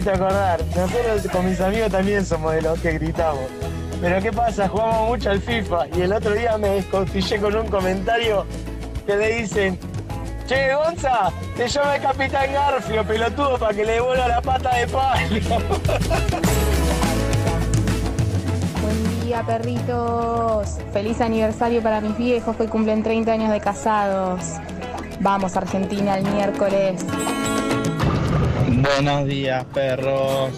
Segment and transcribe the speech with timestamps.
[0.00, 0.60] Hiciste acordar.
[1.30, 3.44] Con mis amigos también somos de los que gritamos.
[4.00, 4.66] Pero ¿qué pasa?
[4.68, 8.46] Jugamos mucho al FIFA y el otro día me descostillé con un comentario
[9.06, 9.78] que le dicen
[10.46, 14.86] Che, Gonza, te llama el Capitán Garfio, pelotudo, para que le devuelva la pata de
[14.88, 15.28] palo.
[18.82, 20.78] Buen día, perritos.
[20.92, 24.40] Feliz aniversario para mis viejos que cumplen 30 años de casados.
[25.20, 27.04] Vamos, Argentina, el miércoles.
[28.80, 30.52] Buenos días, perros.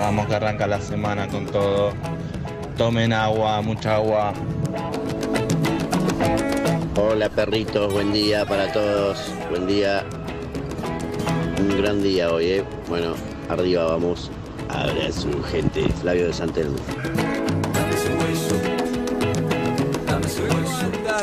[0.00, 1.92] Vamos que arranca la semana con todo.
[2.76, 4.32] Tomen agua, mucha agua.
[6.96, 10.04] Hola perritos, buen día para todos, buen día.
[11.60, 12.64] Un gran día hoy, ¿eh?
[12.88, 13.14] Bueno,
[13.48, 14.28] arriba vamos.
[14.68, 15.88] Abrazo, gente.
[16.00, 16.76] Flavio de Santelmo.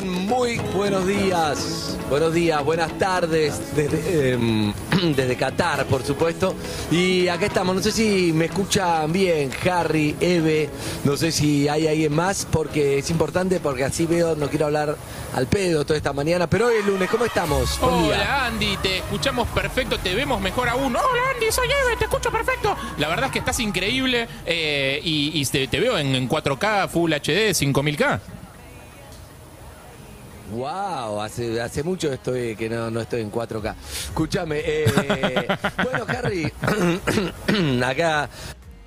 [0.01, 1.88] Muy buenos días.
[2.09, 4.73] Buenos días, buenas tardes desde, em,
[5.15, 6.55] desde Qatar, por supuesto.
[6.89, 10.71] Y acá estamos, no sé si me escuchan bien, Harry, Eve,
[11.03, 14.97] no sé si hay alguien más, porque es importante, porque así veo, no quiero hablar
[15.35, 17.77] al pedo toda esta mañana, pero hoy es lunes, ¿cómo estamos?
[17.79, 20.95] Hola Andy, te escuchamos perfecto, te vemos mejor aún.
[20.95, 22.75] Hola Andy, soy Eve, te escucho perfecto.
[22.97, 27.53] La verdad es que estás increíble eh, y, te veo en, en 4K, Full HD,
[27.53, 28.38] 5000K.
[30.51, 33.75] Wow, hace, hace mucho estoy que no, no estoy en 4K.
[34.09, 34.85] Escúchame, eh,
[35.83, 36.51] bueno, Harry,
[37.85, 38.29] acá.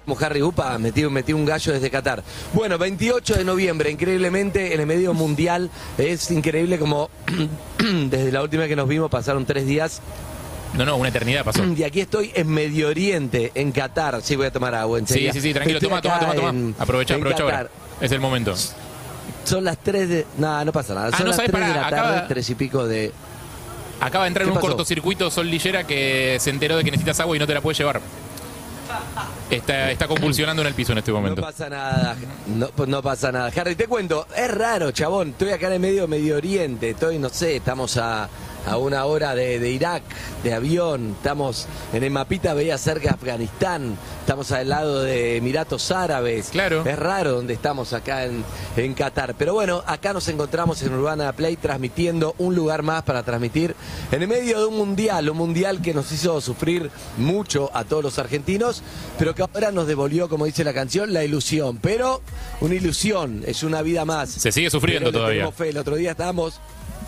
[0.05, 2.22] como Harry Upa, metí, metí un gallo desde Qatar.
[2.53, 5.71] Bueno, 28 de noviembre, increíblemente, en el medio mundial.
[5.99, 7.11] Es increíble como
[7.78, 10.01] desde la última vez que nos vimos pasaron tres días.
[10.75, 11.62] No, no, una eternidad pasó.
[11.65, 14.22] Y aquí estoy en Medio Oriente, en Qatar.
[14.22, 15.33] Sí, voy a tomar agua, en Sí, serio.
[15.34, 16.72] sí, sí, tranquilo, Estoy toma, toma, toma, toma.
[16.78, 17.69] Aprovecha, aprovecha ahora.
[18.01, 18.55] Es el momento.
[19.44, 20.26] Son las 3 de...
[20.38, 21.08] No, no pasa nada.
[21.12, 23.12] Ah, Son no las sabes, 3 de pará, la acaba- tarde, 3 y pico de...
[24.00, 24.66] Acaba de entrar ¿Qué en un pasó?
[24.69, 27.76] cortocircuito Sol Lillera que se enteró de que necesitas agua y no te la puede
[27.76, 28.00] llevar.
[29.50, 31.41] Está, está convulsionando en el piso en este No momento.
[31.42, 32.16] pasa nada,
[32.47, 33.50] no, pues no pasa nada.
[33.54, 35.28] Harry, te cuento, es raro, chabón.
[35.30, 38.28] Estoy acá en el medio Medio Oriente, estoy, no sé, estamos a,
[38.67, 40.03] a una hora de, de Irak,
[40.43, 45.91] de avión, estamos en el mapita, veía cerca de Afganistán, estamos al lado de Emiratos
[45.91, 46.49] Árabes.
[46.50, 46.84] Claro.
[46.87, 48.45] Es raro donde estamos acá en,
[48.77, 49.34] en Qatar.
[49.37, 53.75] Pero bueno, acá nos encontramos en Urbana Play transmitiendo un lugar más para transmitir
[54.11, 58.03] en el medio de un mundial, un mundial que nos hizo sufrir mucho a todos
[58.03, 58.83] los argentinos,
[59.19, 61.78] pero que ahora nos devolvió, como dice la canción, la ilusión.
[61.78, 62.22] Pero
[62.61, 64.31] una ilusión, es una vida más.
[64.31, 65.51] Se sigue sufriendo todavía.
[65.53, 65.71] fe.
[65.71, 66.61] El otro día estábamos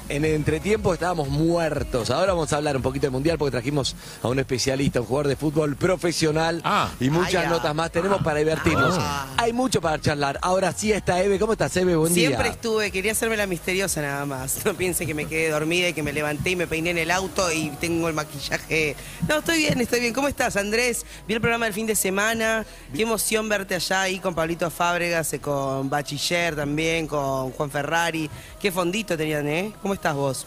[0.09, 2.10] en el entretiempo estábamos muertos.
[2.10, 5.28] Ahora vamos a hablar un poquito del Mundial porque trajimos a un especialista, un jugador
[5.28, 6.91] de fútbol profesional Ah.
[7.00, 7.50] y muchas Ay, ah.
[7.50, 8.98] notas más tenemos para divertirnos.
[9.37, 10.38] Hay mucho para charlar.
[10.43, 11.38] Ahora sí está Eve.
[11.38, 11.97] ¿Cómo estás, Eve?
[11.97, 12.53] Buen Siempre día.
[12.53, 14.59] estuve, quería hacerme la misteriosa nada más.
[14.64, 17.10] No piensen que me quedé dormida y que me levanté y me peiné en el
[17.10, 18.97] auto y tengo el maquillaje.
[19.28, 20.12] No, estoy bien, estoy bien.
[20.14, 21.04] ¿Cómo estás, Andrés?
[21.28, 22.64] Vi el programa del fin de semana.
[22.94, 28.28] Qué emoción verte allá ahí con Pablito Fábregas, eh, con Bachiller también, con Juan Ferrari.
[28.60, 29.72] Qué fondito tenían, ¿eh?
[29.82, 30.47] ¿Cómo estás vos?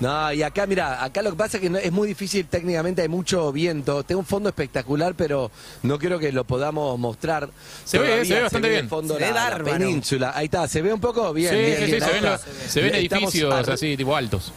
[0.00, 3.02] No, y acá, mira, acá lo que pasa es que no- es muy difícil técnicamente,
[3.02, 4.02] hay mucho viento.
[4.02, 5.48] Tengo un fondo espectacular, pero
[5.84, 7.48] no creo que lo podamos mostrar.
[7.84, 8.88] Se ve, Todavía se ve bastante bien.
[8.88, 10.32] fondo Se la, ve la península.
[10.34, 11.50] Ahí está, se ve un poco bien.
[11.52, 12.00] sí, bien, sí, sí, bien.
[12.00, 12.30] se ven, está.
[12.32, 12.40] los-
[12.72, 14.52] se ven Estamos edificios así, tipo altos.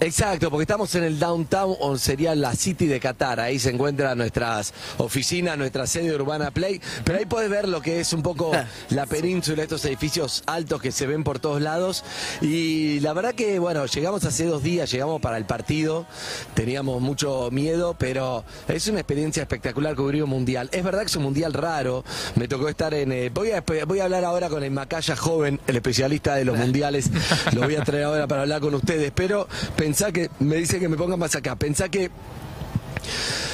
[0.00, 3.38] Exacto, porque estamos en el downtown, o sería la City de Qatar.
[3.38, 6.80] Ahí se encuentran nuestras oficinas, nuestra sede Urbana Play.
[7.04, 8.50] Pero ahí podés ver lo que es un poco
[8.90, 12.04] la península, estos edificios altos que se ven por todos lados.
[12.40, 16.06] Y la verdad que, bueno, llegamos hace dos días, llegamos para el partido.
[16.54, 20.68] Teníamos mucho miedo, pero es una experiencia espectacular cubrir un mundial.
[20.72, 22.04] Es verdad que es un mundial raro.
[22.34, 23.12] Me tocó estar en.
[23.12, 26.58] eh, voy, a, voy a hablar ahora con el Macaya joven, el especialista de los
[26.62, 27.10] mundiales.
[27.52, 29.12] Lo voy a traer ahora para hablar con ustedes.
[29.14, 29.46] Pero
[29.76, 30.30] pensá que.
[30.40, 31.56] Me dice que me ponga más acá.
[31.56, 32.10] Pensá que.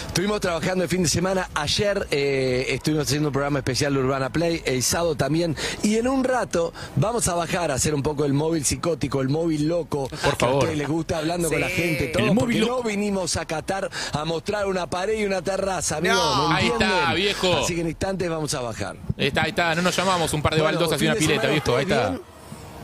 [0.08, 1.48] Estuvimos trabajando el fin de semana.
[1.54, 5.54] Ayer eh, estuvimos haciendo un programa especial de Urbana Play, el sábado también.
[5.84, 9.28] Y en un rato vamos a bajar a hacer un poco el móvil psicótico, el
[9.28, 10.08] móvil loco.
[10.08, 10.56] Por que a favor.
[10.58, 12.08] ustedes les gusta hablando con la gente.
[12.08, 12.82] Todo, El móvil loco.
[12.82, 16.16] no vinimos a Qatar a mostrar una pared y una terraza, amigo.
[16.16, 16.48] No.
[16.48, 17.56] ¿me Ahí está, viejo.
[17.58, 18.96] Así que en instantes vamos a bajar.
[19.16, 19.74] Ahí está, ahí está.
[19.76, 21.76] No nos llamamos un par de Bueno, baldosas y una pileta, viejo.
[21.76, 22.10] Ahí ¿ustedes está.
[22.10, 22.22] bien?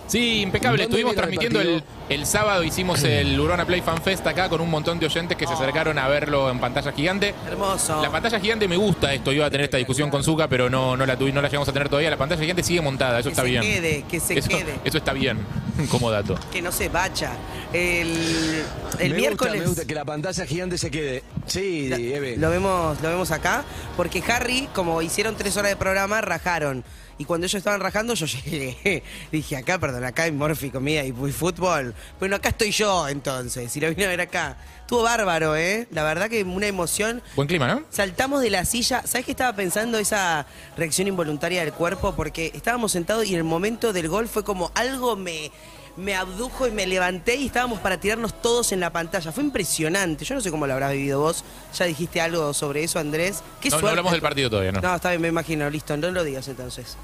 [0.06, 0.82] Sí, impecable.
[0.82, 4.70] ¿Dónde Estuvimos transmitiendo el, el sábado, hicimos el Urbana Play Fan Fest acá con un
[4.70, 7.34] montón de oyentes que se acercaron a verlo en pantalla gigante.
[7.46, 8.02] Hermoso.
[8.02, 10.94] La pantalla gigante me gusta esto, iba a tener esta discusión con Zuka, pero no,
[10.96, 12.10] no la tuvi- no la llegamos a tener todavía.
[12.10, 13.62] La pantalla gigante sigue montada, eso que está se bien.
[13.62, 14.74] quede, que se eso, quede.
[14.84, 15.38] eso está bien,
[15.90, 16.38] como dato.
[16.52, 17.32] Que no se bacha.
[17.72, 18.62] El,
[18.98, 19.52] el me miércoles.
[19.54, 21.22] Gusta, me gusta que la pantalla gigante se quede.
[21.46, 22.36] Sí, Eve.
[22.36, 23.64] Lo vemos, lo vemos acá,
[23.96, 26.84] porque Harry, como hicieron tres horas de programa, rajaron.
[27.18, 29.02] Y cuando ellos estaban rajando, yo llegué.
[29.30, 31.94] Dije, acá, perdón, acá hay Morphy, comida y, y fútbol.
[32.18, 33.76] Bueno, acá estoy yo, entonces.
[33.76, 34.56] Y lo vine a ver acá.
[34.80, 35.88] Estuvo bárbaro, ¿eh?
[35.90, 37.22] La verdad que una emoción.
[37.36, 37.82] Buen clima, ¿no?
[37.90, 39.02] Saltamos de la silla.
[39.06, 39.98] ¿Sabes qué estaba pensando?
[39.98, 40.46] Esa
[40.76, 44.70] reacción involuntaria del cuerpo, porque estábamos sentados y en el momento del gol fue como
[44.74, 45.50] algo me,
[45.96, 49.32] me abdujo y me levanté y estábamos para tirarnos todos en la pantalla.
[49.32, 50.24] Fue impresionante.
[50.24, 51.44] Yo no sé cómo lo habrás vivido vos.
[51.78, 53.42] Ya dijiste algo sobre eso, Andrés.
[53.60, 54.80] Qué No, no hablamos del partido todavía, ¿no?
[54.80, 55.68] No, está bien, me imagino.
[55.70, 56.96] Listo, no lo digas entonces.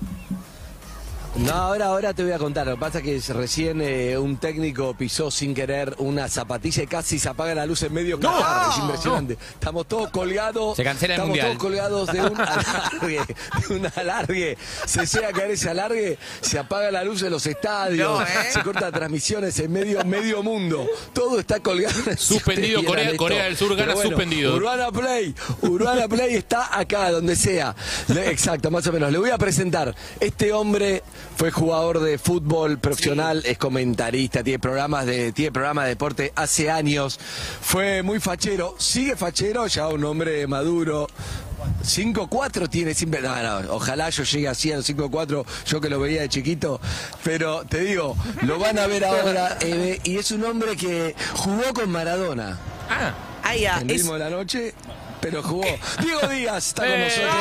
[1.37, 2.67] No, ahora, ahora te voy a contar.
[2.67, 6.87] Lo que pasa es que recién eh, un técnico pisó sin querer una zapatilla y
[6.89, 8.71] casi se apaga la luz en medio Qatar.
[8.71, 9.39] Es impresionante.
[9.55, 10.77] Estamos todos colgados.
[10.77, 11.47] Se cancela el Estamos mundial.
[11.47, 13.21] todos colgados de un alargue.
[13.69, 14.59] De un alargue.
[14.87, 18.27] Se llega a caer ese alargue, se apaga la luz de los estadios, No, ¿eh?
[18.53, 20.85] se corta transmisiones en medio, medio mundo.
[21.13, 21.95] Todo está colgado.
[22.19, 24.57] Suspendido, Corea- Corea del Sur gana suspendido.
[24.57, 27.75] Urbana Play, Urbana Play está acá, donde sea.
[28.09, 29.11] Le- Exacto, más o menos.
[29.13, 29.95] Le voy a presentar.
[30.19, 31.03] Este hombre
[31.41, 36.71] fue jugador de fútbol profesional, es comentarista, tiene programas de, tiene programas de deporte hace
[36.71, 37.19] años.
[37.63, 41.07] Fue muy fachero, sigue fachero, ya un hombre maduro.
[41.83, 43.23] 5-4 tiene siempre.
[43.23, 46.79] No, no, ojalá yo llegue así a los 5-4, yo que lo veía de chiquito.
[47.25, 49.57] Pero te digo, lo van a ver ahora.
[49.63, 52.59] Eve, y es un hombre que jugó con Maradona
[52.91, 53.15] Ah,
[53.45, 53.81] Ah, ya.
[53.81, 54.75] en Es, ritmo de la noche,
[55.21, 55.65] pero jugó.
[56.01, 57.05] Diego Díaz está con ¡Eh!
[57.05, 57.35] nosotros.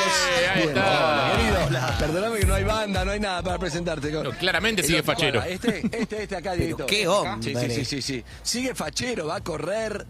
[0.53, 1.31] Ahí Bien, está.
[1.35, 1.97] hola, querido.
[1.99, 4.11] Perdóname que no hay banda, no hay nada para presentarte.
[4.11, 5.39] No, claramente sigue fachero.
[5.39, 6.85] bueno, Este, este, este acá, Dieguito.
[6.85, 7.11] qué Acá.
[7.11, 7.53] hombre.
[7.53, 8.23] Sí, sí, sí, sí, sí.
[8.43, 10.05] Sigue fachero, va a correr.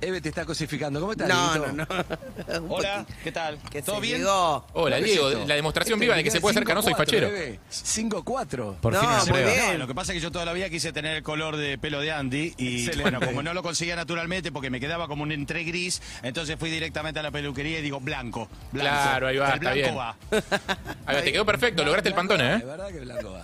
[0.00, 1.00] Eve te está cosificando.
[1.00, 1.72] ¿Cómo estás, no, Dieguito?
[1.72, 2.60] no, no.
[2.64, 3.04] Un Hola.
[3.22, 3.58] ¿qué tal?
[3.70, 4.18] Que ¿Todo se bien?
[4.18, 4.66] llegó.
[4.72, 5.46] hola ¿Qué es Diego, esto?
[5.46, 7.26] la demostración Este viva de que se puede ser canoso y 5-4, fachero.
[7.28, 7.60] Eve.
[7.70, 8.76] 5-4.
[8.80, 9.72] Por No, fin muy se bien.
[9.72, 11.76] No, lo que pasa es que yo toda la vida quise tener el color de
[11.78, 13.02] pelo de Andy y Excelente.
[13.02, 16.70] bueno, como no lo conseguía naturalmente porque me quedaba como un entre gris, entonces fui
[16.70, 18.48] directamente a la peluquería y digo blanco.
[18.70, 18.90] blanco.
[19.02, 19.98] Claro, ahí va, El está blanco bien.
[19.98, 20.16] va.
[21.06, 22.62] A ver, te quedó perfecto, lograste el pantone, De ¿eh?
[22.64, 23.42] verdad que blanco va.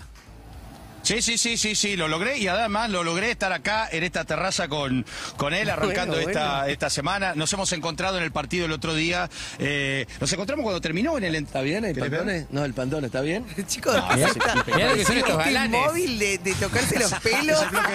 [1.06, 4.24] Sí, sí, sí, sí, sí, lo logré y además lo logré estar acá en esta
[4.24, 5.06] terraza con,
[5.36, 6.66] con él arrancando Bueno, esta, bueno.
[6.72, 7.34] esta semana.
[7.36, 9.30] Nos hemos encontrado en el partido el otro día.
[9.60, 11.36] eh, nos encontramos cuando terminó en el...
[11.36, 12.46] ¿Está bien el pantone?
[12.50, 13.46] No, el pantone, ¿está bien?
[13.68, 15.80] Chicos, mirá, ¿qué está- mirá lo que son estos galanes.
[15.86, 17.62] móvil de, de tocarse los pelos.
[17.62, 17.92] El bloque,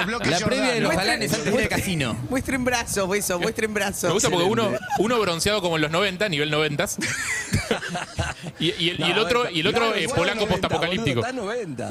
[0.00, 2.14] el bloque La previa de los galanes antes casino.
[2.28, 4.04] Muestren brazos, eso, muestren brazos.
[4.04, 6.84] Me gusta porque uno, uno bronceado como en los 90, nivel 90.
[8.66, 11.20] y, y el, y el No, otro, y el otro claro, eh, polaco 90, postapocalíptico.
[11.20, 11.90] Está 90.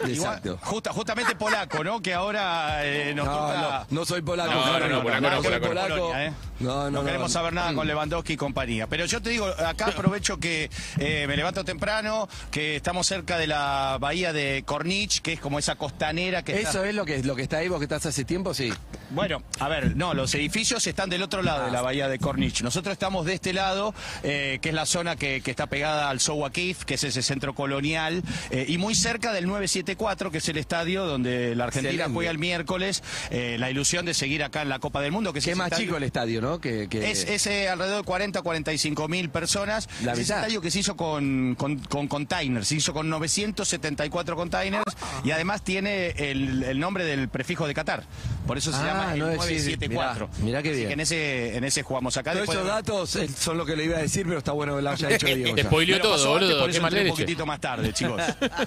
[0.00, 0.58] Igual, Exacto.
[0.62, 2.00] justa- justamente polaco, ¿no?
[2.00, 3.86] Que ahora eh, nos No, toca...
[3.90, 4.50] no, no soy polaco.
[4.52, 5.68] No, no, no, polaco no, polaco no.
[5.68, 5.88] polaco.
[5.96, 6.32] Polonia, ¿eh?
[6.60, 8.86] No, no, No, no, queremos saber nada con Lewandowski y compañía.
[8.86, 13.46] Pero yo te digo, acá aprovecho que eh, me levanto temprano, que estamos cerca de
[13.46, 16.88] la bahía de Cornich, que es como esa costanera que Eso está...
[16.88, 18.72] es lo que, lo que está ahí, vos que estás hace tiempo, sí.
[19.10, 22.62] Bueno, a ver, no, los edificios están del otro lado de la bahía de Cornich.
[22.62, 26.20] Nosotros estamos de este lado, eh, que es la zona que, que está pegada al
[26.20, 30.58] Sowakif, que es ese centro colonial, eh, y muy cerca del 974, que es el
[30.58, 34.80] estadio donde la Argentina juega el miércoles, eh, la ilusión de seguir acá en la
[34.80, 36.60] Copa del Mundo, que es más estadio- chico el estadio, ¿no?
[36.60, 39.88] Que, que- Es, es, eh, alrededor de 40 45 mil personas.
[40.04, 40.36] La es mitad.
[40.40, 44.84] estadio que se hizo con, con, con containers, se hizo con 974 containers
[45.24, 48.04] y además tiene el, el nombre del prefijo de Qatar.
[48.46, 50.28] Por eso se Ah, llama el no es- 974.
[50.38, 50.88] mirá, mirá qué Así bien.
[50.88, 52.32] que en ese, en ese jugamos acá.
[52.32, 54.82] Todos esos datos eh, son lo que le iba a decir, pero está bueno que
[54.82, 55.54] lo haya hecho Diego.
[55.54, 56.58] Te spoileó todo, boludo.
[56.60, 58.20] por Qué eso entré un poquitito más tarde, chicos.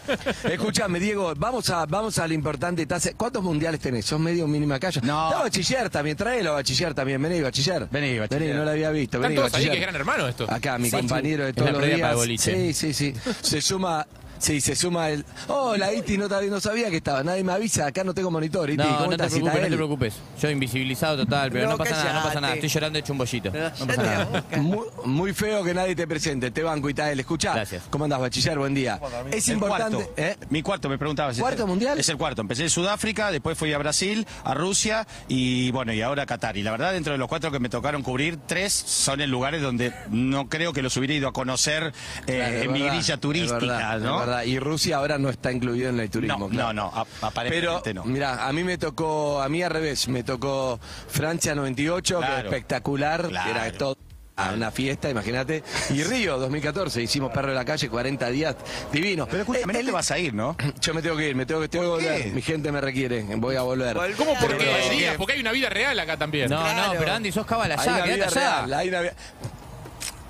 [0.44, 3.12] Escúchame, Diego, vamos a, vamos a la importante tasa.
[3.16, 4.06] ¿Cuántos mundiales tenés?
[4.06, 5.02] ¿Sos medio mínima calle?
[5.04, 5.30] No.
[5.32, 7.22] bachiller también, tráelo bachiller también.
[7.22, 7.88] Vení, bachiller.
[7.92, 8.42] Vení, bachiller.
[8.48, 9.18] Vení, no lo había visto.
[9.18, 9.72] Están Vení, ahí bachiller.
[9.72, 10.46] que es gran hermano esto.
[10.50, 12.18] Acá, mi Sí, compañero de todos los días.
[12.40, 13.14] Sí, sí, sí.
[13.42, 14.06] Se suma.
[14.40, 15.26] Sí, se suma el.
[15.48, 17.24] Oh, la Iti no, sabía- no sabía que estaba.
[17.24, 17.86] Nadie me avisa.
[17.88, 18.70] Acá no tengo monitor.
[18.70, 20.14] Iti, No, ¿cómo no te preocupes, no te preocupes.
[20.42, 22.54] Yo invisibilizado total, pero no, No, pasa nada, no pasa nada.
[22.54, 23.52] Estoy llorando hecho un bollito.
[23.52, 24.44] No pasa nada.
[24.58, 26.52] Muy, muy feo que nadie te presente.
[26.52, 27.20] Te banco, Itael.
[27.20, 27.54] Escuchá.
[27.54, 27.84] Gracias.
[27.90, 28.58] ¿Cómo andás, bachiller?
[28.58, 29.00] Buen día.
[29.32, 29.98] Es El importante.
[29.98, 30.14] cuarto.
[30.18, 30.38] ¿eh?
[30.50, 31.34] Mi cuarto, me preguntaba.
[31.34, 32.00] ¿Cuarto mundial?
[32.00, 32.42] Es el cuarto.
[32.42, 36.56] Empecé en Sudáfrica, después fui a Brasil, a Rusia y bueno, y ahora a Qatar.
[36.58, 39.62] Y la verdad, dentro de los cuatro que me tocaron cubrir, tres son en lugares
[39.62, 41.94] donde no creo que los hubiera ido a conocer
[42.28, 44.20] eh, Claro, en mi verdad, grilla es turística, verdad, ¿no?
[44.30, 44.44] Verdad.
[44.44, 46.38] Y Rusia ahora no está incluido en el turismo.
[46.40, 46.74] No, claro.
[46.74, 48.06] no, no, Pero, aparentemente no.
[48.06, 52.40] mira, a mí me tocó, a mí al revés, me tocó Francia 98, que Claro.
[52.40, 53.50] era espectacular, que Claro.
[53.50, 53.98] era todo
[54.36, 55.64] a una fiesta, imagínate.
[55.90, 58.56] Y Río 2014, hicimos Perro de la Calle, 40 días,
[58.90, 59.26] divino.
[59.28, 60.56] Pero escúchame, no Eh, te vas a ir, ¿no?
[60.82, 62.28] Yo me tengo que ir, me tengo que, volver.
[62.28, 63.98] Mi gente me requiere, voy a volver.
[64.16, 65.12] ¿Cómo por qué?
[65.18, 66.50] Porque hay una vida real acá también.
[66.50, 66.94] No, Claro.
[66.94, 69.14] no, pero Andy, sos cabal Hay allá, real, hay una vida-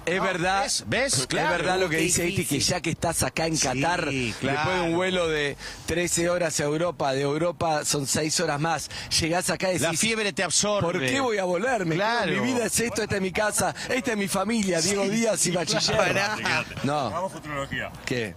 [0.09, 0.83] Es No, verdad, ¿ves?
[0.87, 1.13] ¿Ves?
[1.19, 4.11] es verdad lo que dice Iti, que ya que estás acá en Sí, Qatar, claro.
[4.11, 8.89] después de un vuelo de 13 horas a Europa, de Europa son 6 horas más,
[9.19, 10.91] llegás acá y decís, La fiebre te absorbe.
[10.91, 11.85] ¿por qué voy a volver?
[11.85, 12.31] Me Claro.
[12.31, 15.51] mi vida es esto, esta es mi casa, esta es mi familia, Diego Díaz y
[15.51, 15.97] Bachiller.
[15.97, 16.37] Pará.
[16.83, 17.91] No, Hagamos futurología.
[18.05, 18.33] ¿qué?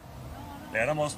[0.73, 1.17] Le ganamos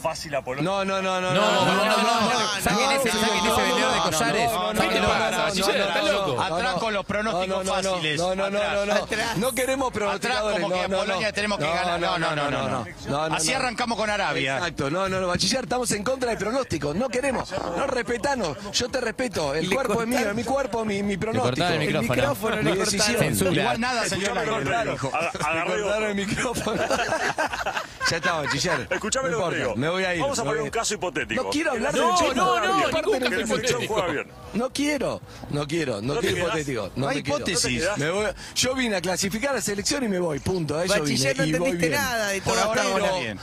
[0.00, 0.68] fácil a Polonia.
[0.70, 2.40] No, no, no, no, No, no, no, no, no.
[2.62, 4.52] Saquen no, ese, vendedor de no, collares.
[4.52, 5.78] no, no, ¿Qué te no, pasa, no, Bachiller?
[5.78, 6.90] no, ¿Estás no, loco?
[6.90, 8.20] los pronósticos No, no, no, no, fáciles.
[8.20, 8.94] No, no, no, no,
[9.36, 9.52] no.
[9.52, 10.60] Queremos Atrás pronosticadores.
[10.60, 11.34] como que no, a no, Polonia no.
[11.34, 12.00] tenemos que ganar.
[12.00, 12.84] No, no, no, no, no.
[13.08, 13.56] no, no, Así no.
[13.56, 14.56] arrancamos con Arabia.
[14.58, 18.88] Exacto, no, no, no, bachiller, estamos en contra del pronóstico, no queremos, no respetanos, yo
[18.88, 22.56] te respeto, el cuerpo es mío, mi cuerpo, mi, pronóstico, el micrófono.
[22.62, 23.54] mi decisión.
[23.54, 24.92] Igual nada se Escuchame dio lo al que te aire.
[24.92, 25.10] digo.
[25.14, 26.82] Aga- Me Agarré cortaron el micrófono.
[28.10, 28.86] ya está, bachiller.
[28.90, 29.74] Escuchame no lo que digo.
[29.90, 30.20] Voy a ir.
[30.22, 31.42] Vamos a poner un caso hipotético.
[31.44, 32.72] No quiero hablar del la No, selección no, no, bien.
[32.76, 34.24] ningún caso de hipotético.
[34.54, 35.20] No quiero,
[35.50, 36.82] no quiero, no ¿No quiero hipotético.
[36.82, 37.80] No, No hay hipótesis.
[37.82, 37.98] quedás?
[37.98, 40.76] Me voy- yo vine a clasificar a la selección y me voy, punto.
[40.78, 41.92] A eso no vine, y voy entendiste bien.
[42.00, 43.38] nada de Por todo ahora hasta ahora bien.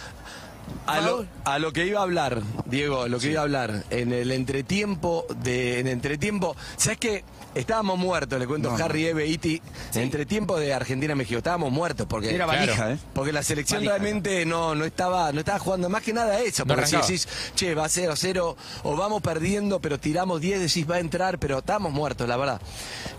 [0.86, 4.12] A lo, a lo que iba a hablar, Diego, lo que iba a hablar, en
[4.14, 7.24] el entretiempo de, en entretiempo, ¿sabes qué?
[7.58, 9.62] Estábamos muertos, le cuento a Harry, Eve, Iti,
[9.96, 12.98] en entretiempo de Argentina-México, estábamos muertos porque Era valija, ¿eh?
[13.14, 13.98] porque la selección Valija.
[13.98, 16.64] realmente no, no estaba no estaba jugando más que nada eso.
[16.66, 17.12] No Porque si arrancaba.
[17.12, 21.40] decís, che, va 0 0 o vamos perdiendo, pero tiramos 10, decís, va a entrar,
[21.40, 22.62] pero estamos muertos, la verdad.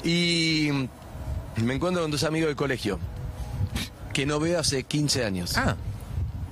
[0.05, 0.69] Y
[1.57, 2.99] me encuentro con dos amigos del colegio
[4.13, 5.57] que no veo hace 15 años.
[5.57, 5.77] Ah,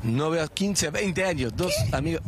[0.03, 2.23] No veo 15, 20 años, dos amigos.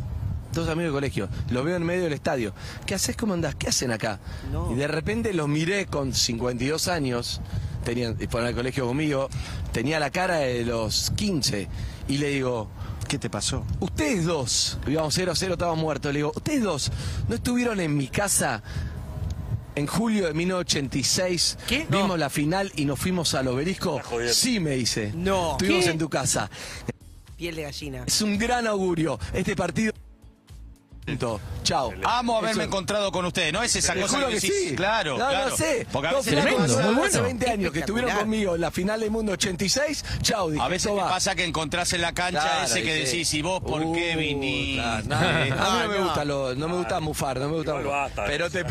[0.53, 2.53] Dos amigos de colegio, los veo en medio del estadio.
[2.85, 3.15] ¿Qué haces?
[3.15, 3.55] ¿Cómo andás?
[3.55, 4.19] ¿Qué hacen acá?
[4.51, 4.71] No.
[4.71, 7.39] Y de repente los miré con 52 años,
[7.83, 9.29] tenían, y fueron al colegio conmigo,
[9.71, 11.67] tenía la cara de los 15,
[12.07, 12.67] y le digo,
[13.07, 13.63] ¿Qué te pasó?
[13.79, 16.91] ustedes dos, íbamos 0 0, estábamos muertos, le digo, ustedes dos,
[17.27, 18.63] ¿no estuvieron en mi casa
[19.75, 21.57] en julio de 1986?
[21.67, 21.85] ¿Qué?
[21.89, 22.17] Vimos No.
[22.17, 24.01] la final y nos fuimos al obelisco.
[24.33, 25.11] Sí, me dice.
[25.15, 25.51] No.
[25.53, 25.91] Estuvimos ¿Qué?
[25.91, 26.49] en tu casa.
[27.37, 28.03] Piel de gallina.
[28.05, 29.17] Es un gran augurio.
[29.31, 29.93] Este partido.
[31.63, 31.91] Chao.
[32.03, 33.61] Amo haberme Eso- encontrado con ustedes, ¿no?
[33.61, 34.73] Es esa cosa juro que sí.
[34.75, 35.49] Claro, no, claro.
[35.49, 35.85] no sé.
[35.91, 37.23] Porque a veces, Tremendo, hace- muy hace bueno.
[37.23, 40.03] 20 años que estuvieron conmigo en la final del mundo 86.
[40.21, 40.63] Chao, dije.
[40.63, 41.09] a veces va.
[41.09, 43.93] pasa que encontrás en la cancha Claro, ese que dije, decís, ¿y vos por uh,
[43.93, 44.81] qué viniste?
[44.81, 45.49] claro, no, a mí
[45.83, 46.03] no me no.
[46.05, 47.73] gusta lo, no me gusta mufar, no me gusta.
[47.73, 48.69] Basta, pero te, no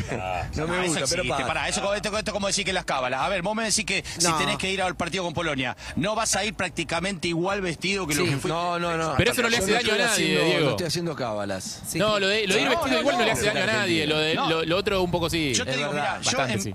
[0.66, 1.46] me Ah, gusta, pero para.
[1.46, 3.20] Pará, eso, esto, esto es como decir que las cábalas.
[3.22, 6.14] A ver, vos me decís que si tenés que ir al partido con Polonia, no
[6.14, 8.48] vas a ir prácticamente igual vestido que lo que fuiste.
[8.48, 9.14] no, no, no.
[9.16, 10.64] Pero eso no le hace daño a nadie, Diego.
[10.64, 11.82] No estoy haciendo cábalas.
[11.94, 13.62] No, lo de, lo de ir No, vestido no, igual no, no, le hace daño
[13.62, 14.06] a nadie.
[14.06, 14.48] Lo, de, No.
[14.50, 15.52] lo, lo otro un poco sí.
[15.54, 16.74] Yo te Es digo, verdad, mira, yo bastante, en- sí.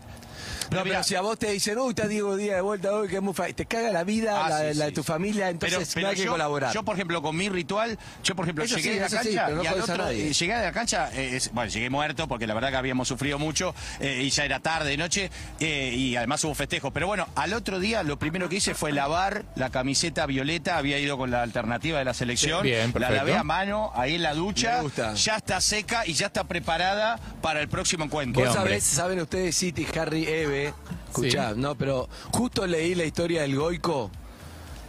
[0.73, 1.03] No, Pero pero mirá.
[1.03, 3.33] si a vos te dicen, uy, está Diego Díaz de vuelta hoy, que es muy
[3.33, 5.07] fa-", Te caga la vida, Ah, la, sí, la sí, de tu sí.
[5.07, 6.73] familia, entonces no hay que yo, colaborar.
[6.73, 9.43] Yo, por ejemplo, con mi ritual, yo, por ejemplo, Eso llegué sí, de la cancha
[9.45, 12.27] pero no y al otro, eh, llegué de la cancha, eh, es- bueno, llegué muerto
[12.27, 15.93] porque la verdad que habíamos sufrido mucho eh, y ya era tarde, de noche, eh,
[15.95, 16.91] y además hubo festejos.
[16.93, 20.97] Pero bueno, al otro día lo primero que hice fue lavar la camiseta violeta, había
[20.99, 24.23] ido con la alternativa de la selección, Sí, bien, la lavé a mano, ahí en
[24.23, 25.13] la ducha, Me gusta.
[25.13, 28.43] ya está seca y ya está preparada para el próximo encuentro.
[28.45, 30.62] Vos sabés, saben ustedes, City, Harry, Eve,
[31.09, 31.59] escuchá, Sí.
[31.59, 34.09] no, pero justo leí la historia del Goico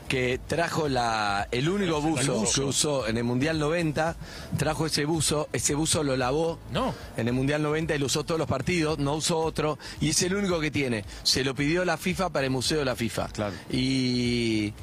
[0.09, 4.15] que trajo la, el único buzo, que usó en el Mundial 90,
[4.59, 6.95] trajo ese buzo, ese buzo lo lavó No.
[7.17, 10.23] en el Mundial 90 y lo usó todos los partidos, no usó otro, y es
[10.23, 11.05] el único que tiene.
[11.23, 13.29] Se lo pidió la FIFA para el Museo de la FIFA.
[13.29, 13.55] Claro.
[13.71, 14.75] Y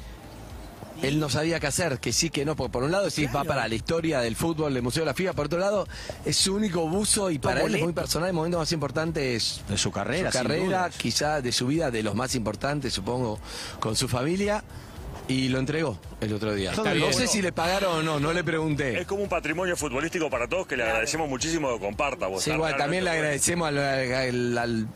[1.02, 3.44] él no sabía qué hacer, que sí, que no, porque por un lado sí va
[3.44, 5.86] para la historia del fútbol, del Museo de la FIFA, por otro lado
[6.24, 9.62] es su único buzo y para él es muy personal, el momento más importante es
[9.68, 13.38] De su carrera, su carrera, quizá de su vida, de los más importantes, supongo,
[13.80, 14.62] con su familia.
[15.28, 16.70] Y lo entregó el otro día.
[16.72, 17.14] Está no bien.
[17.14, 18.98] sé si le pagaron o no, no le pregunté.
[19.00, 22.26] Es como un patrimonio futbolístico para todos que le agradecemos muchísimo que comparta.
[22.26, 24.88] Vos Sí, igual, también le agradecemos al, al- al-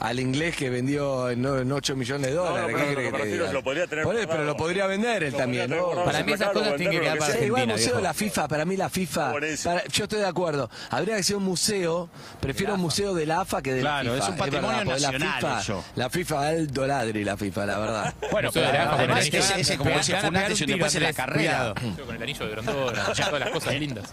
[0.00, 2.72] al inglés que vendió en, no- en 8 millones de dólares.
[2.72, 5.22] No, no, ¿qué pero lo que es lo podría tener Por pero lo podría vender
[5.24, 6.04] él Lo también, ¿no?
[6.04, 8.76] Para mí esas cosas tienen que quedar para igual museo de la FIFA, para mí
[8.76, 9.32] la FIFA,
[9.64, 12.08] para- yo estoy de acuerdo, habría que ser un museo,
[12.40, 14.24] prefiero un museo de la AFA que de Claro, la FIFA.
[14.24, 17.78] es un patrimonio verdad, porque nacional La FIFA, la FIFA alto ladri, la FIFA, la
[17.78, 18.14] verdad.
[18.30, 19.56] Bueno, la AFA, ese, anillo.
[19.56, 20.20] ese, como decía
[20.54, 21.74] si tiro, después en la carrera.
[22.06, 24.04] Con el anillo de Grondona, todas las cosas lindas.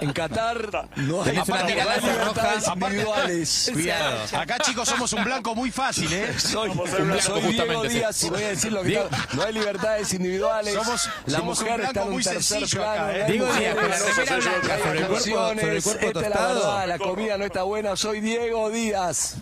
[0.00, 3.70] En Qatar no hay, libertades individuales.
[3.72, 4.16] Cuidado.
[4.38, 6.34] Acá, chicos, somos un blanco muy fácil, ¿eh?
[6.38, 7.82] Soy, Diego.
[7.84, 10.74] Díaz y voy a decir lo que está- no hay libertades individuales.
[10.74, 13.02] Somos- la somos un mujer blanco está en un muy tercer sencillo plano.
[13.04, 13.22] acá, ¿eh?
[13.24, 16.98] hay Diego Díaz, sobre el cuerpo- canciones, sobre el cuerpo esta es la verdad, la
[16.98, 17.96] comida no está buena.
[17.96, 19.36] Soy Diego Díaz.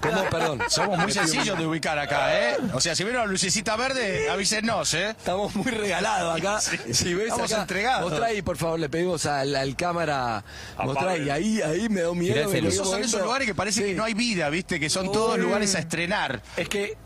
[0.00, 0.24] ¿Cómo?
[0.30, 0.62] Perdón.
[0.68, 2.56] Somos muy sencillos de ubicar acá, ¿eh?
[2.72, 5.10] O sea, si vieron la lucecita verde, avísenos, ¿eh?
[5.10, 6.60] Estamos muy regalados acá.
[6.94, 8.10] Si ves Estamos acá, entregados.
[8.10, 10.44] Mostrá ahí, por favor, le pedimos al, al cámara.
[10.82, 12.50] Mostrá ahí, ahí, ahí me da miedo.
[12.50, 13.88] El en Esos son esos momento- lugares que parece Sí.
[13.88, 14.78] que no hay vida, ¿viste?
[14.78, 16.40] Que son todos lugares a estrenar.
[16.56, 16.96] Es que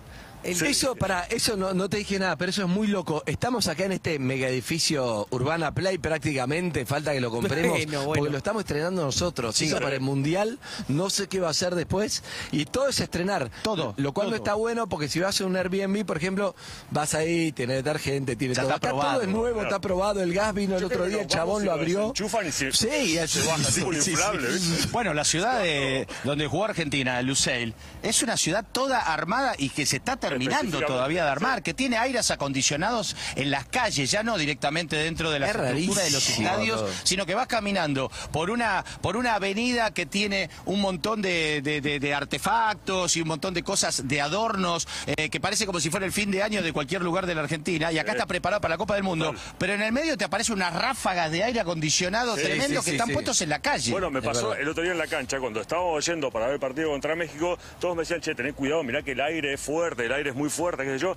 [0.51, 3.23] eso, para, eso no, no te dije nada, pero eso es muy loco.
[3.27, 8.07] Estamos acá en este mega edificio Urbana Play prácticamente, falta que lo compremos, Bueno, bueno.
[8.21, 9.61] porque lo estamos estrenando nosotros.
[9.63, 13.51] Hizo para el Mundial, no sé qué va a hacer después, y todo es estrenar.
[13.63, 16.55] Todo, Lo cual no está bueno, porque si vas a un Airbnb, por ejemplo,
[16.91, 18.75] vas ahí, tiene detergente, tiene Ya todo.
[18.75, 21.27] está Acá todo es nuevo, está probado, el gas vino el Yo otro día, el
[21.27, 22.13] chabón lo abrió.
[22.15, 24.89] y se- sí, se baja sí, sí, inflable, sí.
[24.93, 29.85] Bueno, la ciudad de, donde jugó Argentina, Lusail, es una ciudad toda armada y que
[29.87, 34.23] se está terminando Específicamente, todavía de armar, que tiene aires acondicionados en las calles, ya
[34.23, 36.91] no directamente dentro de la Es estructura de los estadios, todo.
[37.05, 41.81] sino que vas caminando por una, por una avenida que tiene un montón de, de-
[41.81, 45.91] de- de artefactos y un montón de cosas, de adornos, eh, que parece como si
[45.91, 48.61] fuera el fin de año de cualquier lugar de la Argentina, y acá está preparado
[48.61, 51.61] para la Copa del Mundo, pero en el medio te aparecen unas ráfagas de aire
[51.61, 53.13] acondicionado Sí, tremendo sí, que sí, están sí.
[53.15, 53.91] puestos en la calle.
[53.93, 56.61] Bueno, me pasó el otro día en la cancha, cuando estábamos yendo para ver el
[56.61, 60.07] partido contra México, todos me decían, che, tenés cuidado, mirá que el aire es fuerte,
[60.07, 61.17] el aire es muy fuerte, qué sé yo.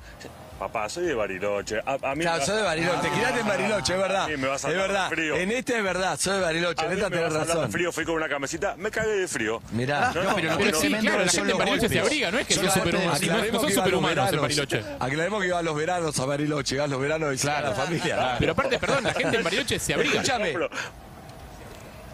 [0.59, 1.79] Papá, soy de Bariloche.
[1.83, 4.23] A, a mí Claro, me soy de vas- Bariloche, quédate en Bariloche, es verdad.
[4.25, 5.09] A me vas a es verdad.
[5.09, 5.35] frío.
[5.35, 7.71] En este es verdad, soy de Bariloche, A en esta me tenés vas a razón.
[7.71, 9.59] frío, fui con una camisita, me cagué de frío.
[9.71, 10.11] Mirá.
[10.13, 12.45] No, no, pero no, es Sí, claro, la gente en Bariloche se abriga, no es
[12.45, 14.41] que Yo son, la- super, aclaremos no son que iba a los superhumanos en veranos.
[14.41, 14.83] Bariloche.
[14.99, 17.73] Aclaremos que iba a los veranos a Bariloche, iba a los veranos de claro, la
[17.75, 18.35] familia.
[18.37, 20.13] Pero aparte, perdón, la gente en Bariloche se abriga.
[20.21, 20.53] Escúchame.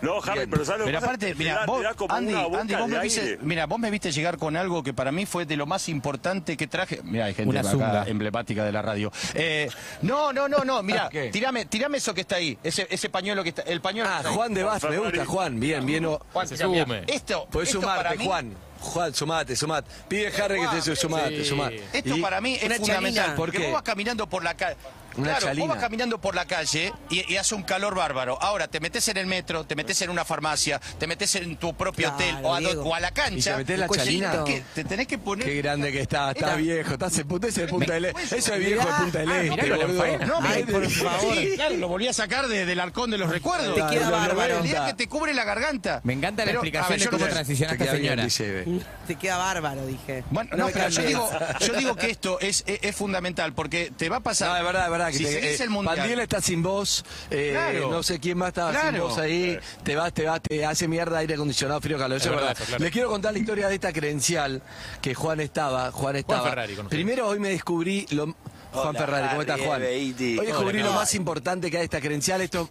[0.02, 3.00] No, Harry, pero ¿sabes lo que Pero aparte, Te mira, vos, Andy, Andy, vos me
[3.00, 5.90] viste, mira, vos me viste llegar con algo que para mí fue de lo más
[5.90, 7.02] importante que traje.
[7.04, 9.12] Mira, hay gente Una acá emblemática de la radio.
[9.34, 9.70] Eh,
[10.04, 13.50] no, no, no, no, mira, tirame, tirame eso que está ahí, ese, ese pañuelo que
[13.50, 14.10] está, el pañuelo.
[14.10, 14.36] que Ah, está ahí.
[14.36, 16.06] Juan de Vaz, me gusta, Juan, bien, bien.
[16.06, 17.04] o- Juan, Se mira, sume.
[17.08, 18.54] Esto, Podés esto para sumarte, mí, Juan.
[18.80, 19.90] Juan, sumate, sumate.
[20.08, 21.46] Pide Harry que te sumate, Sí.
[21.46, 21.84] sumate.
[21.94, 22.86] Esto Y- para mí es fundamental.
[22.96, 23.36] chalina.
[23.36, 24.78] ¿Por porque vos vas caminando por la calle.
[25.18, 25.66] Una Claro, chalina.
[25.68, 28.38] vos vas caminando por la calle y, y hace un calor bárbaro.
[28.42, 31.76] Ahora, te metes en el metro, te metes en una farmacia, te metes en tu
[31.76, 32.84] propio Claro, hotel o a, do- Diego.
[32.84, 33.38] o a la cancha.
[33.52, 34.32] ¿Y te metés la chalina?
[34.44, 35.46] tenés que- Te tenés que poner...
[35.46, 38.38] Qué grande que está, está Era- viejo, está ese puto, ese de Punta del Este.
[38.38, 39.88] Eso es viejo de Punta del Ah, Este, mirá, lo boludo.
[40.06, 40.26] Lanfaena.
[40.26, 41.36] No, Ay, pero- por favor.
[41.36, 43.76] Sí, claro, lo volví a sacar de- del arcón de los recuerdos.
[43.76, 44.56] Te queda De bárbaro.
[44.56, 44.58] 90.
[44.58, 46.02] El día que te cubre la garganta.
[46.04, 48.30] Me encanta la Pero, explicación ver, de yo cómo no sé- transiciona Te esta bien,
[48.30, 48.84] señora.
[49.08, 50.24] Te queda bárbaro, dije.
[50.30, 51.30] Bueno, No pero yo digo,
[51.62, 54.50] yo digo que esto es, es, es fundamental porque te va a pasar.
[54.50, 55.07] No, es verdad, es verdad.
[55.12, 56.20] Que si te- seguís eh, el mundial.
[56.20, 57.92] Está sin voz, eh, Claro.
[57.92, 61.20] no sé quién más estaba sin voz ahí, te vas, te vas, te hace mierda
[61.20, 62.18] aire acondicionado, frío, calor.
[62.18, 62.62] Eso Es es verdad, verdad.
[62.62, 62.84] eso, claro.
[62.84, 64.62] Les quiero contar la historia de esta credencial
[65.02, 66.50] que Juan estaba, Juan estaba.
[66.50, 67.04] Ferrari, con ustedes.
[67.04, 68.36] Primero hoy me descubrí lo
[68.74, 69.82] Juan Ferrari, ¿cómo estás Juan?
[69.82, 72.70] Hoy descubrí lo más importante que hay de esta credencial, esto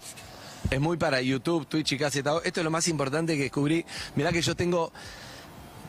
[0.71, 2.43] es muy para YouTube, Twitch y casi todo.
[2.43, 3.85] Esto es lo más importante que descubrí.
[4.15, 4.93] Mirá que yo tengo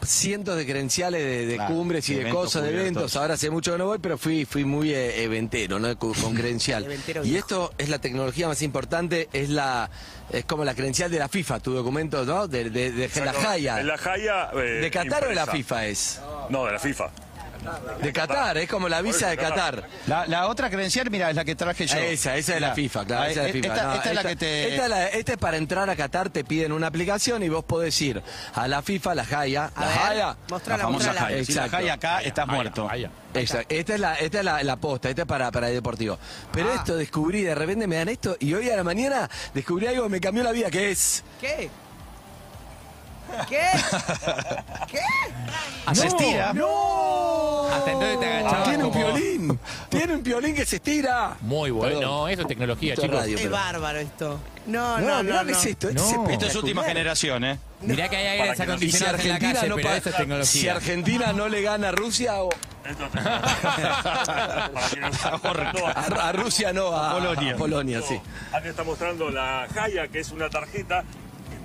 [0.08, 3.16] cientos de credenciales de, de Claro, cumbres y de de eventos cosas, de eventos.
[3.16, 5.98] Ahora hace mucho que no voy, pero fui, fui muy eh, eventero, ¿no?
[6.00, 6.88] Con, con credencial.
[7.24, 9.90] Y esto es la tecnología más importante, es la
[10.30, 12.48] es como la credencial de la FIFA, tu documento, ¿no?
[12.48, 13.34] De, de, de la.
[13.34, 13.80] Jaya.
[13.80, 14.50] En la Jaya.
[14.56, 15.46] eh, ¿De Qatar o de la.
[15.48, 16.22] FIFA es?
[16.50, 17.10] No, de la FIFA.
[18.02, 19.84] De Qatar, es como la visa de Qatar.
[20.08, 21.98] La, la otra credencial, mira, es la que traje yo.
[21.98, 23.74] Esa, esa es la FIFA, claro, ah, esa es la eh, FIFA.
[23.74, 24.70] Esta, No, esta es la que te.
[24.74, 27.64] esta es la- esta es para entrar a Qatar, te piden una aplicación y vos
[27.66, 28.22] podés ir
[28.56, 30.38] a la FIFA, la Jaya, A la ver, Jaya.
[30.50, 31.30] mostrala, la famosa mostrala.
[31.32, 31.46] Jaya.
[31.46, 31.70] Si la.
[31.70, 32.90] Jaya acá, estás muerto.
[33.34, 33.76] Exacto.
[33.76, 36.18] Esta es la, esta es la, la posta, esta es para, para el deportivo.
[36.52, 36.76] Pero Ah.
[36.76, 40.10] esto descubrí, de repente me dan esto y hoy a la mañana descubrí algo que
[40.10, 41.24] me cambió la vida, que es.
[41.40, 41.70] ¿Qué?
[43.50, 43.62] ¿Qué?
[44.92, 45.00] ¿Qué?
[45.94, 46.54] Se estira.
[47.72, 51.38] Hasta entonces te agachabas Tiene un como- violín, tiene un violín que se estira.
[51.42, 52.00] Muy bueno.
[52.00, 52.04] Perdón.
[52.16, 53.22] No, eso es tecnología, Esto es chicos.
[53.22, 54.40] radio, Es pero- bárbaro esto.
[54.68, 55.42] No, No, no, mirá no.
[55.44, 55.58] lo que no.
[55.60, 55.88] es esto.
[55.94, 56.26] No.
[56.28, 57.60] es Esto es última generación, ¿eh?
[57.82, 59.88] Mirá que hay aires Para que no- Y si en la Argentina, calle, no pero
[59.88, 60.76] pa- eso es si tecnología.
[60.76, 62.50] Argentina no le gana a Rusia o
[62.86, 63.08] Esto.
[65.42, 65.92] Para que a,
[66.28, 67.54] a Rusia no, a, Polonia.
[67.54, 68.20] a Polonia, sí.
[68.52, 71.04] Acá está mostrando la Jaya, que es una tarjeta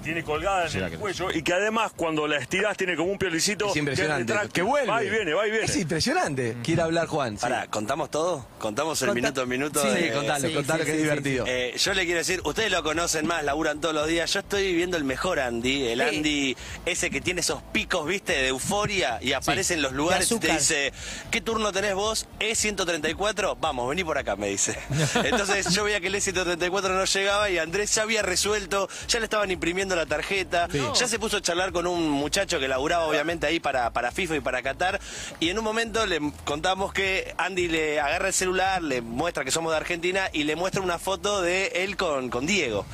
[0.02, 3.66] tiene colgada en el cuello y que además cuando la estiras tiene como un piolicito
[3.68, 4.32] Es que impresionante.
[4.32, 4.88] detrás- Que vuelve.
[4.88, 5.64] Va y viene, va y viene.
[5.66, 6.56] Es impresionante.
[6.62, 7.36] Quiere hablar Juan.
[7.36, 7.42] sí.
[7.42, 8.46] Pará, ¿contamos todo?
[8.58, 9.82] ¿Contamos el Conta- minuto a minuto?
[9.82, 11.44] Sí, de- contalo, sí, contalo sí, que es sí, divertido.
[11.48, 14.32] Eh, yo le quiero decir, ustedes lo conocen más, laburan todos los días.
[14.32, 16.16] Yo estoy viviendo el mejor Andy, el Sí.
[16.16, 20.38] Andy ese que tiene esos picos, viste, de euforia y aparece en los lugares y
[20.38, 20.92] te dice,
[21.30, 22.26] ¿qué turno tenés vos?
[22.40, 24.76] E134, vamos, vení por acá, me dice.
[25.24, 29.24] Entonces yo veía que el E134 no llegaba y Andrés ya había resuelto, ya le
[29.24, 33.46] estaban imprimiendo la tarjeta, ya se puso a charlar con un muchacho que laburaba obviamente
[33.46, 35.00] ahí para, para FIFA y para Qatar
[35.40, 39.50] y en un momento le contamos que Andy le agarra el celular, le muestra que
[39.50, 42.84] somos de Argentina y le muestra una foto de él con, con Diego.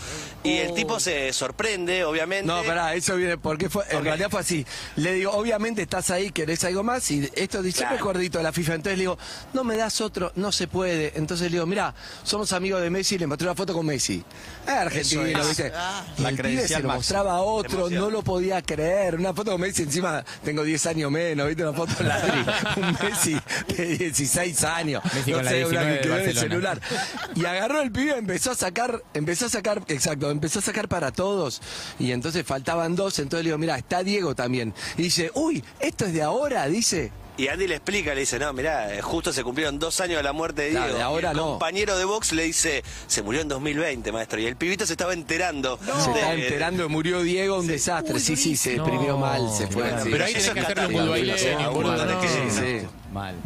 [0.45, 2.47] Y el tipo se sorprende, obviamente.
[2.47, 4.05] No, pará, eso viene porque fue, en Ok.
[4.05, 4.65] realidad fue así.
[4.97, 8.05] Le digo, obviamente estás ahí, querés algo más, y esto dice Claro.
[8.05, 8.75] gordito de la FIFA.
[8.77, 9.19] Entonces le digo,
[9.53, 11.13] no me das otro, no se puede.
[11.17, 14.23] Entonces le digo, mira, somos amigos de Messi, le mostré una foto con Messi.
[14.65, 15.49] Es argentino, es.
[15.49, 15.73] ¿viste?
[15.75, 16.05] Ah.
[16.19, 18.01] La credencial lo mostraba a otro, Emoción.
[18.03, 19.17] no lo podía creer.
[19.17, 21.63] Una foto con Messi, encima tengo 10 años menos, ¿viste?
[21.63, 22.45] Una foto de Ladri,
[22.77, 23.37] un Messi
[23.77, 25.03] de 16 años.
[25.05, 26.81] Messi no con la sé, una 19 que en el celular.
[27.35, 31.13] Y agarró el pibe, empezó a sacar, empezó a sacar, exacto, empezó a sacar para
[31.13, 31.61] todos.
[31.99, 34.75] Y entonces faltaban dos, entonces le digo, mira, está Diego también.
[34.97, 37.13] Y dice, uy, esto es de ahora, dice.
[37.39, 40.25] Y Andy le explica, le dice, no, mirá, eh, justo se cumplieron dos años de
[40.25, 40.99] la muerte de Claro, Diego.
[40.99, 41.45] de ahora y el no.
[41.51, 44.41] compañero de box le dice, se murió en 2020, maestro.
[44.41, 45.79] Y el pibito se estaba enterando.
[46.03, 48.19] Se está enterando, murió Diego, un desastre.
[48.19, 48.85] sí, sí, se No.
[48.85, 49.85] deprimió mal, se fue.
[50.11, 51.39] Pero ahí tenés que good igual, baile, no,
[52.51, 52.87] sí.
[53.13, 53.37] Mal.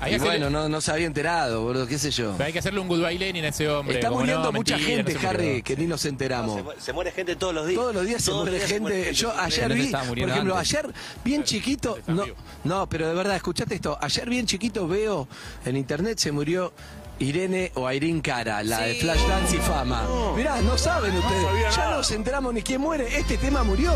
[0.00, 2.32] Hay Y que hacerle- bueno, no, no se había enterado, boludo, qué sé yo.
[2.36, 3.96] pero hay que hacerle un goodbye Lenin a ese hombre.
[3.96, 6.56] Está muriendo no, mucha mentira, gente, no Harry, que ni nos No, enteramos.
[6.56, 7.80] se, mu- se muere gente todos los días.
[7.80, 9.12] Todos los días se muere días gente.
[9.14, 10.74] Yo ayer vi, por ejemplo, antes.
[10.74, 10.92] ayer
[11.24, 12.24] bien chiquito, no,
[12.64, 13.98] no, pero de verdad, escuchate esto.
[14.00, 15.26] Ayer bien chiquito veo
[15.64, 16.72] en internet se murió
[17.20, 20.04] Irene o Irene Cara, la de Flashdance y Fama.
[20.36, 21.42] Mirá, no saben ustedes.
[21.62, 21.90] ya nada.
[21.90, 23.08] no nos enteramos ni quién muere.
[23.18, 23.92] Este tema murió.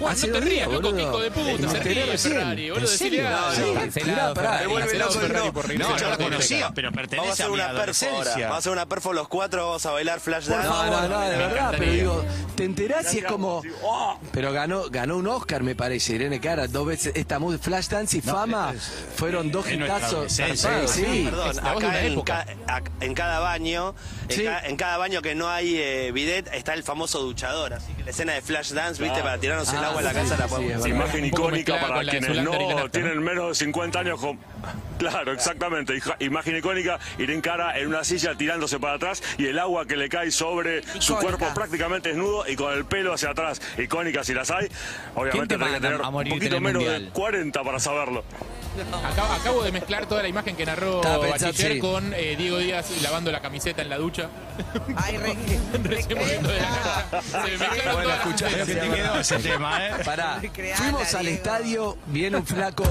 [0.00, 1.00] Juan, Hace no te dos rías, loco, boludo.
[1.00, 2.32] hijo de puta, Me se enteré ríe recién.
[2.34, 3.28] Ferrari, boludo, ¿En decile serio?
[3.28, 3.52] algo.
[3.52, 4.48] Sí, Cancelado, mirá, pará.
[4.48, 4.64] Ferrari.
[4.66, 5.52] Me vuelve Cancelado loco, Ferrari no.
[5.52, 7.64] por No, reírse yo de la conocía, pero Vamos a pertenece hacer a mi una
[7.68, 8.34] adolescencia.
[8.42, 10.68] Vamos a hacer una perfo los cuatro, vamos a bailar flash dance.
[10.68, 11.78] favor, no, de me verdad, encantaría.
[11.78, 12.24] pero digo,
[12.56, 13.62] te enterás y es como.
[14.32, 17.12] Pero ganó, ganó un Oscar, me parece, Irene Cara, dos veces.
[17.14, 18.74] Esta muy Flashdance y Fama
[19.14, 20.14] fueron dos es nuestra hitazos.
[20.40, 20.88] adolescencia.
[20.88, 21.22] Sí, sí.
[21.26, 22.44] Perdón, Es la voz de acá una en, época.
[22.44, 22.52] ca-
[23.00, 23.94] en cada baño,
[24.28, 24.44] en, Sí.
[24.44, 27.74] ca- en cada baño que no hay eh, bidet, está el famoso duchador.
[27.74, 30.10] Así que la escena de flash dance, viste, para tirarnos el Ah, agua a la
[30.10, 30.86] sí, casa la podemos.
[30.86, 34.20] Imagen icónica para quienes no tienen menos de 50 años.
[34.20, 34.38] con-
[34.98, 35.98] Claro, exactamente.
[36.20, 39.96] Imagen icónica, ir en cara en una silla tirándose para atrás y el agua que
[39.96, 43.60] le cae sobre su cuerpo prácticamente desnudo y con el pelo hacia atrás.
[43.78, 44.68] Icónica si las hay.
[45.16, 47.10] Obviamente ¿Quién te hay que tener un poquito menos de Mundial?
[47.12, 48.24] 40 para saberlo.
[49.04, 51.78] Acabo, acabo de mezclar toda la imagen que narró Bachiller sí.
[51.78, 54.28] con eh, Diego Díaz lavando la camiseta en la ducha.
[54.96, 55.36] Ay, re,
[55.82, 57.22] Recién volviendo de la cancha.
[57.22, 58.66] Se me mezclaron Bueno, todas las escenas.
[58.66, 59.90] Que te quedó ese tema, ¿eh?
[60.04, 60.40] Pará,
[60.76, 61.36] fuimos al Diego.
[61.36, 62.84] estadio, viene un flaco,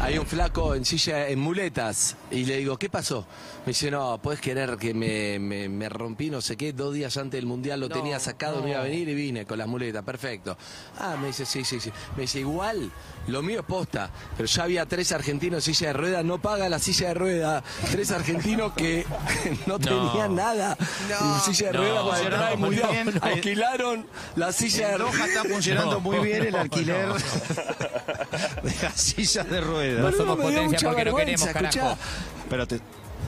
[0.00, 3.26] hay un flaco en silla, en muletas, y le digo, ¿qué pasó?
[3.66, 7.16] Me dice, no, puedes querer que me, me- me rompí no sé qué, dos días
[7.16, 9.66] antes del Mundial lo No, tenía sacado, no iba a venir y vine con las
[9.68, 10.56] muletas, perfecto.
[10.98, 11.90] Ah, me dice, sí, sí, sí.
[12.16, 12.90] Me dice, igual,
[13.28, 16.68] lo mío es posta, pero ya había tres argentinos en silla de ruedas, no paga
[16.68, 19.06] la silla de ruedas, tres argentinos que
[19.66, 20.76] no, tenían nada
[21.08, 21.34] No.
[21.36, 23.20] en silla de No, ruedas para entrar bien.
[23.22, 25.28] Alquilaron la silla de ruedas.
[25.28, 27.08] está funcionando muy bien el alquiler
[28.62, 30.00] de las sillas de ruedas.
[30.02, 31.70] No somos potencia porque no queremos, escuchá.
[31.80, 31.98] carajo.
[32.48, 32.80] Pero te,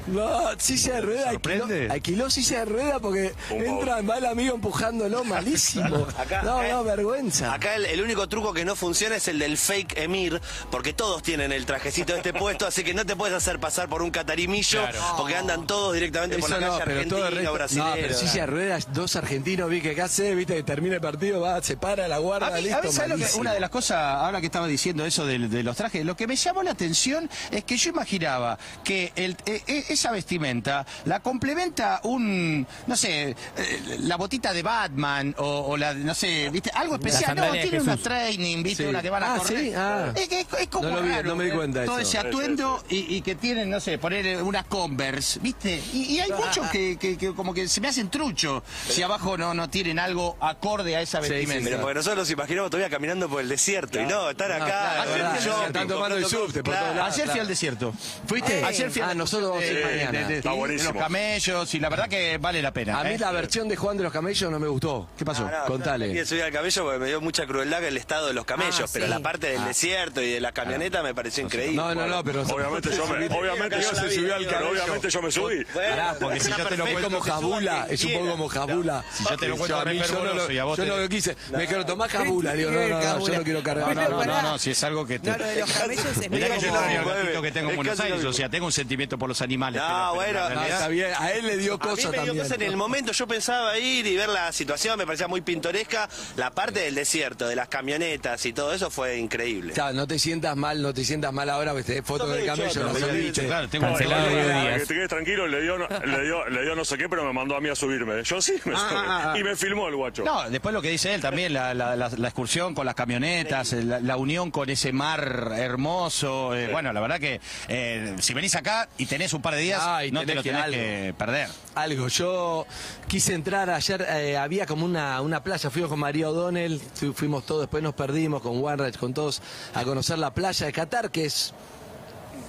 [0.06, 1.88] No, silla de rueda, alquiló, ¿Sorprende?
[1.92, 6.06] alquiló silla de rueda porque entra mal amigo empujándolo, malísimo.
[6.18, 7.52] Acá- no, acá- no, vergüenza.
[7.54, 11.22] Acá el, el único truco que no funciona es el del fake emir, porque todos
[11.22, 14.10] tienen el trajecito de este puesto, así que no te puedes hacer pasar por un
[14.10, 14.98] catarimillo, Claro.
[15.16, 17.54] porque andan todos directamente por Eso la no, calle pero todo el argentino, resto.
[17.54, 17.88] brasilero.
[17.88, 21.00] No, pero silla de ruedas, dos argentinos, vi que acá se, viste, que termina el
[21.00, 23.52] partido, va, se para la guarda, A mí, listo, a mí, ¿sabes lo que- una
[23.52, 26.36] de las cosas, ahora que estaba diciendo eso de, de los trajes, lo que me
[26.36, 32.00] llamó la atención es que yo imaginaba que el- e- e- esa vestimenta la complementa
[32.04, 36.70] un, no sé, eh, la botita de Batman o, o la, no sé, ¿viste?
[36.74, 37.34] Algo especial.
[37.36, 38.02] No, tiene una Jesús.
[38.04, 38.84] training, ¿viste?
[38.84, 38.88] Sí.
[38.88, 39.58] Una que van a Ah, correr.
[39.60, 40.12] sí, ah.
[40.14, 41.98] Es, que es- es como No lo vi, raro, no me di eh, cuenta Todo
[41.98, 42.08] eso.
[42.08, 45.82] ese atuendo y, y que tienen, no sé, poner una Converse, ¿viste?
[45.92, 49.36] Y, y hay muchos que, que- que como que se me hacen trucho si abajo
[49.36, 51.64] no, no tienen algo acorde a esa Sí, sí, vestimenta.
[51.70, 55.04] Pero porque nosotros nos imaginamos todavía caminando por el desierto y no, están acá.
[55.40, 57.12] shopping, están lados.
[57.14, 57.94] Ayer fui al desierto.
[58.26, 58.64] ¿Fuiste?
[58.64, 60.18] Ayer fui Ah, al nosotros vamos a de- mañana.
[60.20, 60.92] de- de- Está de buenísimo.
[60.92, 63.00] los camellos y la verdad que vale la pena.
[63.00, 63.18] A mí ¿eh?
[63.18, 65.08] la versión de Juan de los Camellos no me gustó.
[65.18, 65.44] ¿Qué pasó?
[65.44, 66.12] No, no, Contale.
[66.14, 68.90] No subir al camello porque me dio mucha crueldad el estado de los camellos, Ah,
[68.92, 69.10] pero sí.
[69.10, 69.66] la parte del Ah.
[69.68, 71.76] desierto y de la camioneta me pareció increíble.
[71.76, 74.70] No, no, no, pero Obviamente yo me, obviamente yo, se subió al camello.
[74.70, 75.64] obviamente yo me subí.
[75.64, 79.04] Pará, porque si yo te lo cuento como jabula, es un poco como jabula.
[79.12, 80.78] Si yo te lo cuento a mí, re yo no fervoroso lo, y a vos
[80.78, 81.36] yo no lo quise.
[81.52, 82.52] Me dijeron, tomás jabula.
[82.54, 83.94] Digo, no, no, no, yo no quiero cargar.
[83.96, 85.30] No, no, no, si es algo que te...
[85.30, 88.66] No, lo de los camellos es medio que tengo en Buenos Aires, o sea, tengo
[88.66, 89.69] un sentimiento por los animales.
[89.78, 91.10] No, pero- pero bueno, No, está bien.
[91.18, 92.38] A él le dio A mí cosa me dio también.
[92.44, 96.08] cosa en el momento, yo pensaba ir y ver la situación, me parecía muy pintoresca.
[96.36, 99.72] La parte del desierto, de las camionetas y todo eso fue increíble.
[99.72, 102.40] Claro, no te sientas mal, no te sientas mal ahora que te des fotos del
[102.40, 103.16] me camello, no subiste.
[103.16, 104.80] dicho, claro, tengo Cancelado Díaz.
[104.80, 107.24] que te quedes tranquilo, le dio, no, le, dio, le dio no sé qué, pero
[107.24, 108.22] me mandó a mí a subirme.
[108.24, 108.98] Yo sí me Ah, subí.
[109.06, 109.38] ah, ah.
[109.38, 110.24] Y me filmó el guacho.
[110.24, 113.72] No, después lo que dice él también, la, la- la- la excursión con las camionetas,
[113.72, 116.54] la, la unión con ese mar hermoso.
[116.54, 119.80] eh, bueno, la verdad que eh, si venís acá y tenés un par de días,
[119.82, 120.76] Ah, y no te lo que algo.
[120.76, 121.48] que perder.
[121.74, 122.66] Algo, yo
[123.08, 127.46] quise entrar ayer, eh, había como una, una playa, fuimos con María O'Donnell, fu- fuimos
[127.46, 129.40] todos, después nos perdimos con Wanrich, con todos,
[129.74, 131.52] a conocer la playa de Qatar, que es...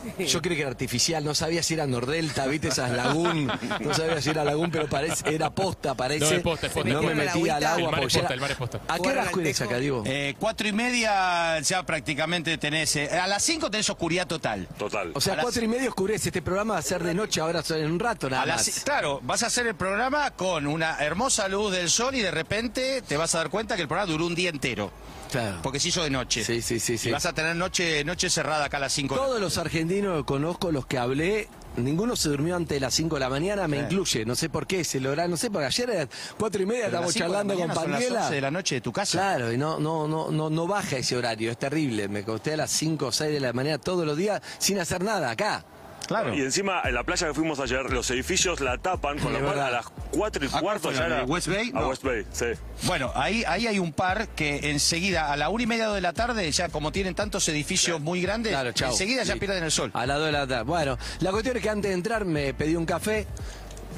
[0.20, 3.48] Yo creí que era artificial, no sabía si era Nordelta, viste esas lagún,
[3.80, 6.26] no sabía si era lagún, pero parece, era posta, parece.
[6.26, 6.90] No, es posta, es posta.
[6.90, 7.84] No me ¿Se metieron metía a al la agua.
[7.86, 8.82] El mar es posta, era- el mar es posta.
[8.88, 10.04] ¿A qué hora oscurece acá, Diego?
[10.06, 12.96] Eh, cuatro y media ya prácticamente tenés.
[12.96, 14.68] eh, a las cinco tenés oscuridad total.
[14.78, 15.12] Total.
[15.14, 17.42] O sea, a las- cuatro y media oscurece, este programa va a ser de noche,
[17.42, 18.80] ahora en un rato nada A las- más.
[18.84, 23.02] claro, vas a hacer el programa con una hermosa luz del sol y de repente
[23.08, 24.92] te vas a dar cuenta que el programa duró un día entero.
[25.32, 25.60] Claro.
[25.64, 26.44] Porque se hizo de noche.
[26.44, 27.08] Sí, sí, sí, sí.
[27.08, 30.24] Y vas a tener noche, noche cerrada acá a las 5 Todos los argentinos que
[30.26, 33.80] conozco, los que hablé, ninguno se durmió antes de las 5 de la mañana, me
[33.80, 34.26] incluye.
[34.26, 37.14] No sé por qué, se logra, no sé, porque ayer eran 4 y media, estábamos
[37.14, 38.06] charlando con Son las.
[38.06, 39.18] 11 de la noche de tu casa.
[39.18, 42.08] Claro, y no, no, no, no, no baja ese horario, es terrible.
[42.08, 45.04] Me costé a las 5 o 6 de la mañana todos los días sin hacer
[45.04, 45.66] nada acá.
[46.12, 46.34] Claro.
[46.36, 49.52] Y encima, en la playa que fuimos ayer, los edificios la tapan, con lo cual
[49.52, 49.68] verdad.
[49.68, 51.24] a las 4 y ¿A cuál cuarto ya era...
[51.24, 51.72] West Bay?
[51.74, 51.88] A No.
[51.90, 52.46] West Bay, sí.
[52.84, 56.12] Bueno, ahí, ahí hay un par que enseguida, a la una y media de la
[56.14, 58.92] tarde, ya como tienen tantos edificios muy grandes, Claro, chao.
[58.92, 59.40] enseguida ya Sí.
[59.40, 59.90] pierden el sol.
[59.94, 60.64] A las 2 de la tarde.
[60.64, 63.26] Bueno, la cuestión es que antes de entrar me pedí un café.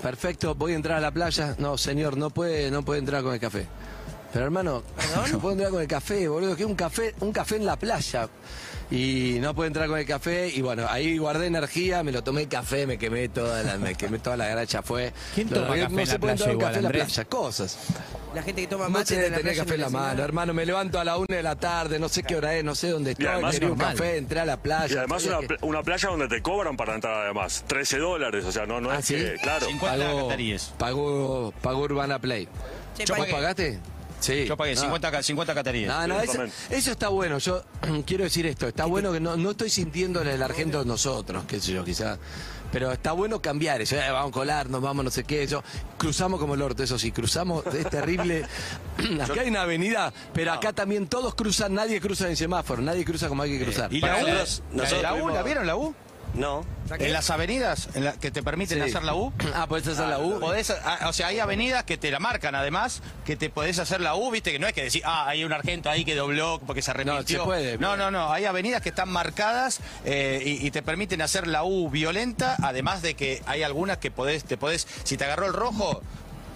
[0.02, 1.56] Perfecto, voy a entrar a la playa.
[1.58, 3.66] No, señor, no puede, no puede entrar con el café.
[4.34, 4.84] Pero hermano,
[5.32, 8.28] no puedo entrar con el café, boludo, que un café, un café en la playa.
[8.92, 12.42] Y no puedo entrar con el café, y bueno, ahí guardé energía, me lo tomé
[12.44, 15.12] el café, me quemé toda la, me quemé toda la gracha, fue.
[15.34, 17.04] ¿Quién Lo- toma no café en se la puede playa café en la Andrés?
[17.06, 17.78] playa, cosas.
[18.36, 20.24] La gente que toma No mate en de la tener café en la no mano,
[20.24, 22.76] hermano, me levanto a la una de la tarde, no sé qué hora es, no
[22.76, 23.96] sé dónde estoy, además quería un normal.
[23.96, 24.94] café, entré a la playa.
[24.94, 27.64] Y además una, que- una playa donde te cobran para entrar además.
[27.68, 29.16] 13 dólares, o sea, no, no Ah, es ¿sí?
[29.16, 29.36] que...
[29.42, 29.66] Claro.
[29.68, 30.28] 50 Pagó,
[30.78, 32.48] pagó, pagó Urbana Play.
[32.96, 33.32] Che, ¿Vos pagué.
[33.32, 33.80] pagaste?
[34.24, 34.46] Sí.
[34.46, 34.82] Yo pagué No.
[34.82, 35.88] 50, ca- 50 cataríes.
[35.90, 37.40] No, no, eso, eso está bueno.
[37.40, 37.62] Yo
[38.06, 41.60] quiero decir esto, está bueno que no, no estoy sintiendo el argento de nosotros, qué
[41.60, 42.18] sé yo, quizás.
[42.72, 43.96] Pero está bueno cambiar eso.
[43.98, 45.44] eh, vamos a colarnos, vamos no sé qué.
[45.44, 45.62] Eso.
[45.98, 48.46] Cruzamos como el orto, eso sí, cruzamos, es terrible.
[49.22, 53.28] acá hay una avenida, pero acá también todos cruzan, nadie cruza en semáforo, nadie cruza
[53.28, 53.94] como hay que cruzar.
[53.94, 54.28] ¿Y la U?
[55.02, 55.30] ¿La U?
[55.30, 55.94] ¿La vieron la U?
[56.34, 56.66] No.
[56.98, 58.90] En las avenidas en la- que te permiten Sí.
[58.90, 59.32] hacer la U.
[59.56, 60.40] Ah, ¿podés hacer la U?
[60.40, 64.02] Podés, ah, o sea, hay avenidas que te la marcan además, que te podés hacer
[64.02, 66.60] la U, viste, que no es que decir, ah, hay un argento ahí que dobló
[66.66, 67.40] porque se arrepintió.
[67.40, 67.78] se puede.
[67.78, 71.64] No, no, no, hay avenidas que están marcadas eh, y, y te permiten hacer la
[71.64, 75.54] U violenta, además de que hay algunas que podés, te podés, si te agarró el
[75.54, 76.02] rojo,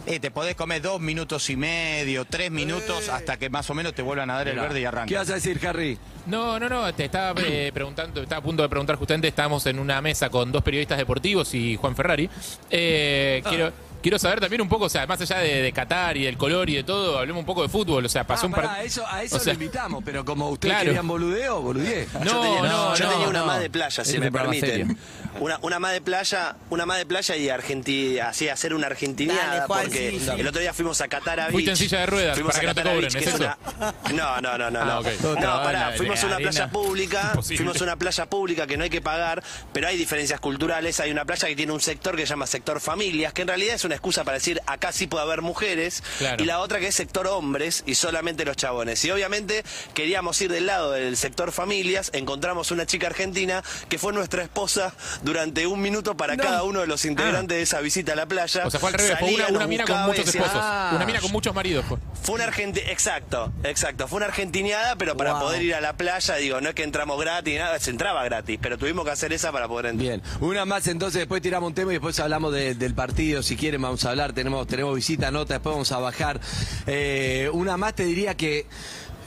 [0.07, 3.93] eh, te podés comer dos minutos y medio, tres minutos, hasta que más o menos
[3.93, 5.07] te vuelvan a dar el verde y arranca.
[5.07, 5.97] ¿Qué vas a decir, Harry?
[6.25, 9.79] No, no, no, te estaba eh, preguntando, estaba a punto de preguntar justamente, estábamos en
[9.79, 12.29] una mesa con dos periodistas deportivos y Juan Ferrari.
[12.69, 13.49] Eh, Ah.
[13.49, 16.37] quiero, quiero saber también un poco, o sea, más allá de, de Qatar y del
[16.37, 18.67] color y de todo, hablemos un poco de fútbol, o sea, pasó Ah, un pará,
[18.69, 20.85] par- a eso, a eso o sea, lo invitamos, pero como ustedes Claro.
[20.87, 22.07] querían boludeo, boludeé.
[22.23, 23.45] No, yo tenía, no, yo no, tenía una no.
[23.45, 24.97] más de playa, si Es me permiten.
[25.39, 29.45] Una, una más de playa, una más de playa y Argentina, así hacer una argentiniada,
[29.47, 30.31] Dale, Juan, porque sí, sí.
[30.39, 31.51] el otro día fuimos a Qatar Beach.
[31.51, 33.23] Fuiste en silla de ruedas fuimos para a que no te Qatar cobren, Beach, ¿es
[33.23, 33.55] que eso?
[33.79, 35.63] una- No, no, no, no, Ah, no.
[35.63, 36.49] pará, fuimos a una arena.
[36.51, 37.57] playa pública, Imposible.
[37.57, 41.11] fuimos a una playa pública que no hay que pagar, pero hay diferencias culturales, hay
[41.11, 43.85] una playa que tiene un sector que se llama sector familias, que en realidad es
[43.87, 46.43] una excusa para decir acá sí puede haber mujeres, Claro.
[46.43, 49.03] y la otra que es sector hombres y solamente los chabones.
[49.05, 54.13] Y obviamente queríamos ir del lado del sector familias, encontramos una chica argentina que fue
[54.13, 58.15] nuestra esposa durante un minuto para cada uno de los integrantes de esa visita a
[58.15, 58.67] la playa.
[58.67, 60.91] O sea, fue al revés, fue una, una mina con muchos decía, esposos, Ah.
[60.95, 61.85] una mina con muchos maridos.
[61.87, 61.97] fue.
[62.21, 65.41] Fue una argenti exacto, exacto, fue una argentineada, pero para Wow.
[65.43, 68.59] poder ir a la playa, digo, no es que entramos gratis, nada, se entraba gratis,
[68.61, 70.07] pero tuvimos que hacer esa para poder entrar.
[70.19, 73.55] Bien, una más entonces, después tiramos un tema y después hablamos de- del partido, si
[73.77, 76.39] quieren vamos a hablar, tenemos, tenemos visita, nota, después vamos a bajar.
[76.87, 78.65] Eh, una más te diría que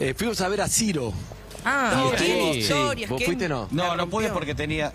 [0.01, 1.13] eh, fuimos a ver a Ciro.
[1.65, 2.17] Ah, No, ok.
[2.17, 2.73] qué Sí,
[3.07, 3.69] ¿Vos qué- fuiste no?
[3.71, 4.93] No, no pude porque tenía...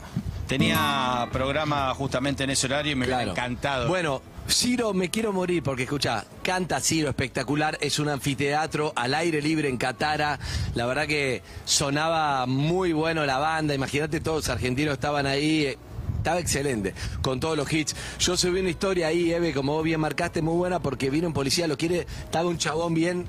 [0.47, 3.87] Tenía programa justamente en ese horario y me hubiera encantado.
[3.87, 9.41] Bueno, Ciro, me quiero morir porque escucha, canta Ciro, espectacular, es un anfiteatro al aire
[9.41, 10.37] libre en Catara,
[10.75, 15.77] la verdad que sonaba muy bueno la banda, imagínate todos los argentinos estaban ahí, eh,
[16.25, 17.95] estaba excelente, con todos los hits.
[18.17, 21.33] Yo subí una historia ahí, Eve, como vos bien marcaste, muy buena, porque vino un
[21.33, 23.27] policía, lo quiere, estaba un chabón bien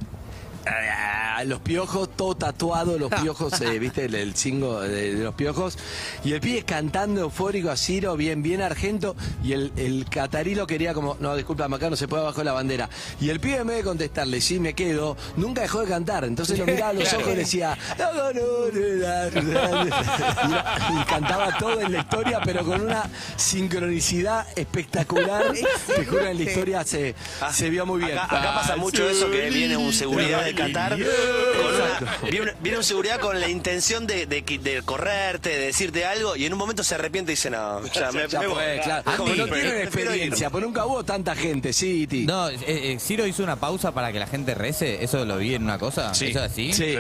[1.44, 5.79] los piojos, todo tatuado, los piojos, eh, viste, el, el cingo de, de los piojos.
[6.24, 9.14] Y el pibe cantando eufórico a Ciro, bien, bien argento.
[9.44, 12.52] Y el, el catarí lo quería como, no, disculpa, acá no se puede bajar la
[12.52, 12.88] bandera.
[13.20, 16.24] Y el pibe en vez de contestarle, sí, me quedo, nunca dejó de cantar.
[16.24, 19.87] Entonces lo miraba a los ojos y decía, "No, no, no, no, no, no".
[19.87, 25.44] y, y cantaba todo en la historia, pero con una sincronicidad espectacular.
[25.87, 27.14] Te juro, en la historia se,
[27.52, 28.18] se vio muy bien.
[28.18, 30.92] Acá, acá pasa mucho eso que viene un seguridad de Qatar.
[30.92, 35.66] con una- viene, viene un seguridad con la intención de, de qui- de correrte, de
[35.66, 38.47] decirte algo, y en un momento se arrepiente y dice, no, ya me, Ya me
[38.47, 38.55] voy.
[38.57, 39.11] fue, claro.
[39.11, 42.07] Andy, no tienen experiencia, pero nunca hubo tanta gente, sí.
[42.27, 45.03] No, eh, eh, Ciro hizo una pausa para que la gente rece.
[45.05, 46.14] ¿Eso lo vi en una cosa?
[46.14, 46.27] Sí.
[46.29, 46.73] ¿Eso es así?
[46.73, 46.85] Sí.
[46.95, 46.97] Sí,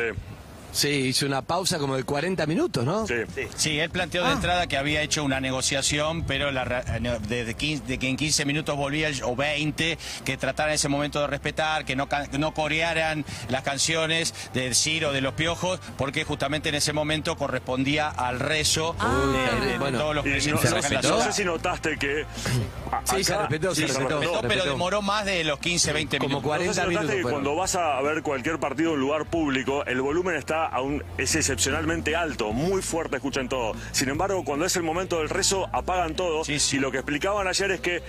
[0.84, 3.06] hizo una pausa como de 40 minutos, ¿no?
[3.06, 3.14] Sí.
[3.56, 7.54] Sí, él planteó de entrada que había hecho una negociación, pero la, eh, de, de
[7.54, 11.26] 15 de que en 15 minutos volvía, el- o 20, que trataran ese momento de
[11.26, 12.08] respetar, que no,
[12.38, 18.08] no corearan las canciones del Ciro, de los Piojos, porque justamente en ese momento correspondía
[18.08, 19.98] al rezo de, de- de bueno.
[19.98, 20.70] todos los no, presentes
[21.04, 22.24] no no sé si notaste que.
[23.04, 24.20] Sí, se respetó, se respetó.
[24.20, 26.46] Respetó, pero demoró más de los 15, 20 Como minutos.
[26.48, 29.00] 40 No sé si notaste minutos que cuando vas a ver cualquier partido en un
[29.00, 33.74] lugar público, el volumen está aún es excepcionalmente alto, muy fuerte, escuchan todo.
[33.92, 36.42] Sin embargo, cuando es el momento del rezo, apagan todo.
[36.46, 38.02] Y lo que explicaban ayer es que.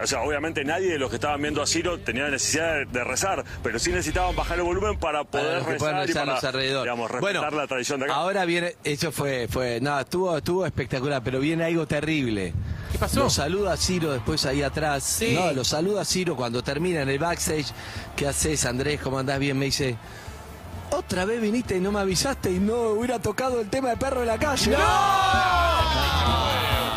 [0.00, 3.02] O sea, obviamente nadie de los que estaban viendo a Ciro tenía necesidad de, de
[3.02, 6.44] rezar, pero sí necesitaban bajar el volumen para poder puedan rezar y rezar para los
[6.44, 6.82] alrededor.
[6.84, 8.14] digamos, respetar la tradición de acá.
[8.14, 12.52] Ahora viene, eso fue, fue, no, estuvo, estuvo espectacular, pero viene algo terrible.
[12.92, 13.24] ¿Qué pasó?
[13.24, 15.02] Lo saluda Ciro después ahí atrás.
[15.02, 15.34] Sí.
[15.34, 17.66] No, lo saluda Ciro cuando termina en el backstage.
[18.14, 19.00] ¿Qué haces, Andrés?
[19.00, 19.58] ¿Cómo andás bien?
[19.58, 19.96] Me dice.
[21.12, 24.20] Otra vez viniste y no me avisaste y no hubiera tocado el tema de perro
[24.20, 24.74] de la calle.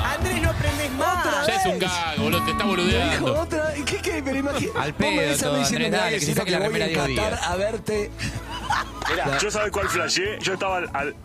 [0.05, 1.45] Andrés, no aprendes más.
[1.47, 3.41] Ya es un gag, boludo, te está Me dijo boludeando.
[3.41, 3.73] otra.
[3.85, 4.21] ¿Qué, qué?
[4.23, 4.79] Pero imagínate.
[4.79, 7.43] Al pedo todo, Andrés, dale, que se saque la voy remera a Diego Qatar Díaz.
[7.49, 8.11] a verte.
[9.09, 11.15] Mirá, yo sabes cuál flasheé, yo estaba al, al-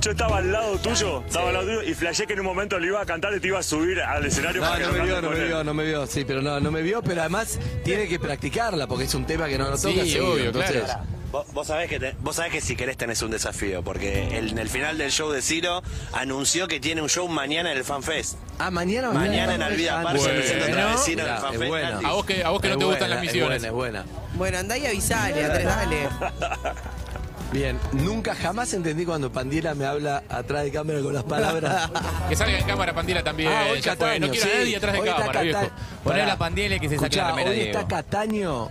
[0.00, 2.78] yo estaba al lado tuyo, estaba al lado tuyo y flasheé que en un momento
[2.78, 4.92] le iba a cantar y te iba a subir al escenario No, para que no
[4.92, 5.46] me vio, no me él.
[5.46, 8.86] vio, no me vio, sí, pero no, no me vio, pero además tiene que practicarla
[8.86, 11.00] porque es un tema que no lo toca Sí, seguido, obvio, entonces, claro.
[11.30, 14.48] Vos, vos sabés que te- vos sabés que si querés tenés un desafío, porque el-
[14.50, 15.80] en el final del show de Ciro
[16.12, 18.36] anunció que tiene un show mañana en el FanFest.
[18.58, 20.40] Ah, mañana Mañana en Alvida Par se Bueno.
[20.40, 21.68] presenta otra vez Ciro en el FanFest.
[21.68, 21.98] buena.
[22.08, 23.48] A vos que, a vos que no te gustan buena, las es misiones.
[23.62, 24.04] buena, es buena.
[24.34, 26.08] Bueno, andá y avisale, Andrés, dale.
[27.52, 31.90] Bien, nunca jamás entendí cuando Pandiela me habla atrás de cámara con las palabras.
[32.28, 33.50] Que salga en cámara Pandila también.
[33.52, 34.20] Ah, hoy ya fue.
[34.20, 34.54] No quiero a sí.
[34.58, 35.60] nadie atrás de Hoy está cámara, viejo.
[35.60, 36.26] Cata- Poné Pará.
[36.26, 37.78] la pandiela y que se saque Escuchá, la remera hoy Diego.
[37.80, 38.68] está Cataño.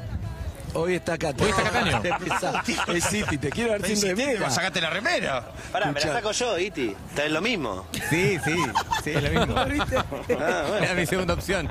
[0.74, 1.44] Hoy está Cataño.
[1.46, 2.94] Hoy está Cataño.
[2.96, 4.50] es City, te quiero ver sin remera.
[4.50, 5.52] Sacate la remera.
[5.72, 6.96] Pará, me la saco yo, Iti.
[7.10, 7.88] Está en lo mismo.
[8.10, 8.56] Sí, sí,
[9.04, 9.56] sí, es lo mismo.
[10.40, 10.80] Ah.
[10.82, 11.68] Era mi segunda opción.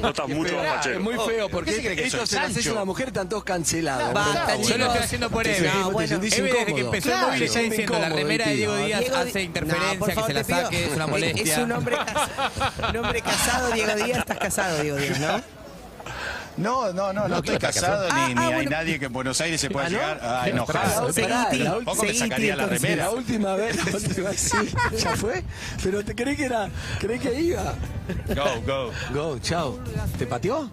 [0.00, 1.00] Vos estás mucho más Es fachero.
[1.00, 2.72] muy feo porque ¿Qué se Sancho?
[2.72, 4.12] una mujer, están todos cancelados.
[4.12, 5.70] Basta, Yo lo estoy haciendo por Eve.
[5.72, 8.56] No, Eve desde que empezó el móvil está diciendo la remera de.
[8.56, 11.52] Diego Díaz hace No, interferencia, que se la saque, es una molestia.
[11.52, 14.18] Es un hombre, cas- un hombre casado, Diego Díaz.
[14.18, 15.59] Estás casado, Diego Díaz, ¿no?
[16.56, 18.70] No, no, no, no estoy casado Ah, ni, ah, ni hay bueno.
[18.70, 19.96] nadie que en Buenos Aires se pueda ¿Ah, no?
[19.96, 20.88] llegar a enojar.
[21.74, 23.04] Tampoco me sacaría la remera.
[23.04, 24.56] La última vez, la última sí,
[24.98, 25.42] ya fue.
[25.82, 27.74] Pero te creí que era, creí que iba.
[28.34, 28.90] Go, go.
[29.14, 29.78] Go, chao.
[30.18, 30.68] ¿Te pateó?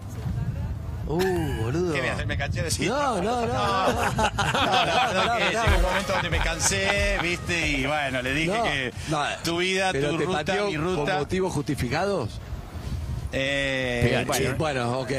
[1.06, 1.94] Uh, boludo.
[1.94, 2.26] ¿Qué me?
[2.26, 2.86] ¿Me caché de sí?
[2.86, 3.46] No, no, no.
[3.46, 4.16] No, que
[5.14, 5.88] No, no, llegó un no.
[5.88, 9.24] momento donde me cansé, viste, y bueno, le dije No, que no.
[9.42, 11.18] tu vida, tu ruta, mi ¿Con ruta.
[11.18, 12.38] motivos justificados?
[13.32, 15.10] Eh, bueno, bueno, ok.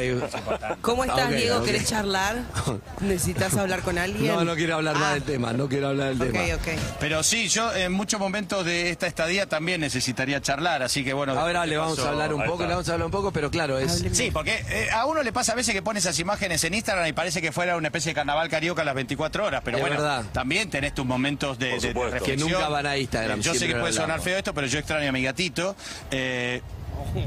[0.82, 1.63] ¿Cómo estás, Diego?
[1.63, 2.38] ¿Querés charlar?
[3.02, 4.28] ¿Necesitas hablar con alguien?
[4.34, 6.56] No, no quiero hablar más Ah, del tema, no quiero hablar del Ok, tema.
[6.56, 6.67] ok.
[7.00, 11.39] Pero sí, yo en muchos momentos de esta estadía también necesitaría charlar, así que bueno.
[11.39, 12.08] Ahora ¿qué le vamos pasó?
[12.08, 14.04] a hablar un poco, le vamos a hablar un poco, pero claro, es...
[14.12, 17.08] Sí, porque eh, a uno le pasa a veces que pone esas imágenes en Instagram
[17.08, 19.82] y parece que fuera una especie de carnaval carioca a las 24 horas, pero Es
[19.82, 20.26] bueno, verdad.
[20.32, 22.38] también tenés tus momentos de, de- de reflexión.
[22.38, 24.80] Que nunca van a Instagram, Eh, yo sé que puede sonar feo esto, pero yo
[24.80, 25.76] extraño a mi gatito,
[26.12, 26.62] eh,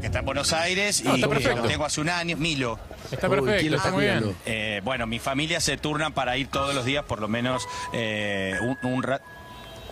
[0.00, 2.78] que está en Buenos Aires No, y que lo tengo hace un año, Milo.
[3.10, 4.36] Está Uy, ¿quién perfecto, lo está muy bien.
[4.46, 8.56] Eh, bueno, mi familia se turnan para ir todos los días, por lo menos eh,
[8.62, 9.24] un, un rato.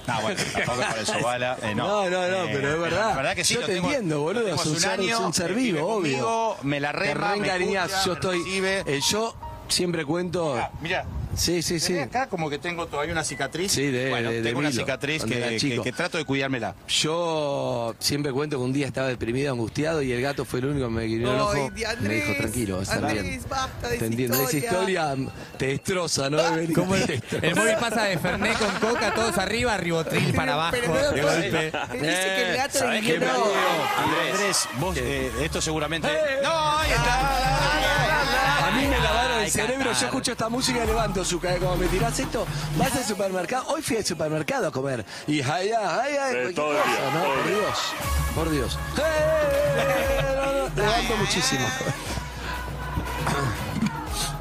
[0.07, 1.57] No, bueno, tampoco por eso, bala.
[1.63, 1.87] eh, no.
[2.09, 3.09] No, no, no, Eh, pero es verdad.
[3.11, 4.81] La verdad que sí, Yo lo te tengo- entiendo, boludo, lo tengo es un hace
[4.89, 5.95] ser- es un ser eh, vivo, obvio.
[5.95, 8.43] conmigo, me la Te rema, me escucha, yo estoy...
[8.65, 9.35] eh, yo
[9.69, 10.57] siempre cuento...
[10.59, 11.05] Ah, mirá.
[11.37, 11.99] Sí, sí, sí.
[11.99, 13.71] Acá como que tengo todavía una cicatriz.
[13.73, 15.83] Sí, de, bueno, de- de tengo una Milo, cicatriz que, chico.
[15.83, 16.75] que- que trato de cuidármela.
[16.89, 20.87] Yo siempre cuento que un día estaba deprimido, angustiado y el gato fue el único
[20.89, 21.71] que me guiñó el ojo.
[22.01, 23.43] me dijo, tranquilo, está Andrés, bien.
[23.49, 24.35] basta de esa entiendo.
[24.43, 25.13] Esa historia.
[25.15, 26.41] historia te destroza, ¿no?
[26.41, 26.83] El, te
[27.17, 27.47] destroza.
[27.47, 31.67] el móvil pasa de Fernet con coca, todos arriba, ribotril para abajo, Pero- de golpe.
[31.69, 33.53] Él dice que el gato le ¿Sabés guiñó qué el me ojo.
[33.99, 36.09] Andrés, Andrés, vos, eh, esto seguramente.
[36.43, 36.79] ¡No!
[36.79, 38.67] Ahí está.
[38.67, 41.61] A mí me lavaron cerebro, yo escucho esta música y levanto su cabeza.
[41.61, 43.65] Como me tirás esto, vas al supermercado.
[43.69, 45.05] Hoy fui al supermercado a comer.
[45.27, 47.21] Y ay, ay, ay, Eh, cualquier todo el cosa, día, ¿no?
[47.23, 47.49] todo el Por.
[47.49, 47.79] Dios,
[48.35, 48.79] por Dios.
[48.99, 50.69] ¡Eh!
[50.77, 51.67] Levanto muchísimo.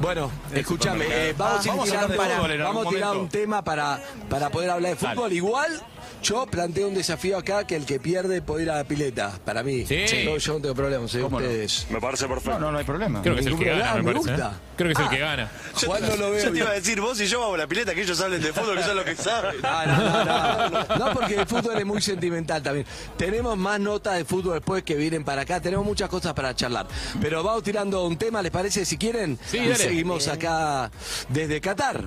[0.00, 3.16] Bueno, escúchame, eh, vamos, a Vamos a tirando- hablar de fútbol en vamos a tirar
[3.16, 4.00] un tema para,
[4.30, 5.32] para poder hablar de fútbol.
[5.32, 5.82] Igual,
[6.22, 9.32] yo planteo un desafío acá que el que pierde puede ir a la pileta.
[9.44, 10.04] Para mí, Sí.
[10.24, 11.46] yo, yo no tengo problema, soy ¿Cómo no?
[11.46, 11.86] ustedes.
[11.90, 12.58] Me parece perfecto.
[12.58, 13.22] No, no, no hay problema.
[13.22, 14.30] Creo que es el que gana, me me parece.
[14.32, 14.48] gusta.
[14.54, 14.70] ¿eh?
[14.76, 15.10] Creo que es el Ah.
[15.10, 15.50] que gana.
[15.86, 16.44] Juan no lo veo.
[16.44, 18.40] Yo te iba a decir, vos y yo vamos a la pileta, que ellos hablen
[18.42, 19.60] de fútbol, que son lo que saben.
[19.62, 20.96] No, no, no, no.
[21.06, 22.86] No, porque el fútbol es muy sentimental también.
[23.16, 25.60] Tenemos más notas de fútbol después que vienen para acá.
[25.60, 26.86] Tenemos muchas cosas para charlar.
[27.20, 28.84] Pero vamos tirando un tema, ¿les parece?
[28.84, 30.90] Si quieren, Sí, y seguimos acá
[31.28, 32.04] desde Qatar.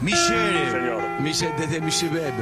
[0.00, 0.70] Michelle.
[0.70, 1.02] Señor.
[1.20, 2.32] Michel- desde Michibeb.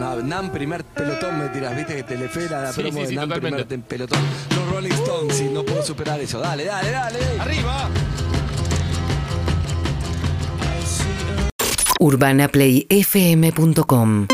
[0.00, 3.06] No, Nam, primer pelotón me tiras, viste que Telefe era la Sí, promo sí, de
[3.08, 3.64] sí, Nam, totalmente.
[3.66, 4.18] primer pelotón.
[4.56, 6.40] Los Rolling Stones, y no puedo superar eso.
[6.40, 7.18] Dale, dale, dale.
[7.38, 7.90] ¡Arriba!
[11.98, 14.26] urbanaplayfm.com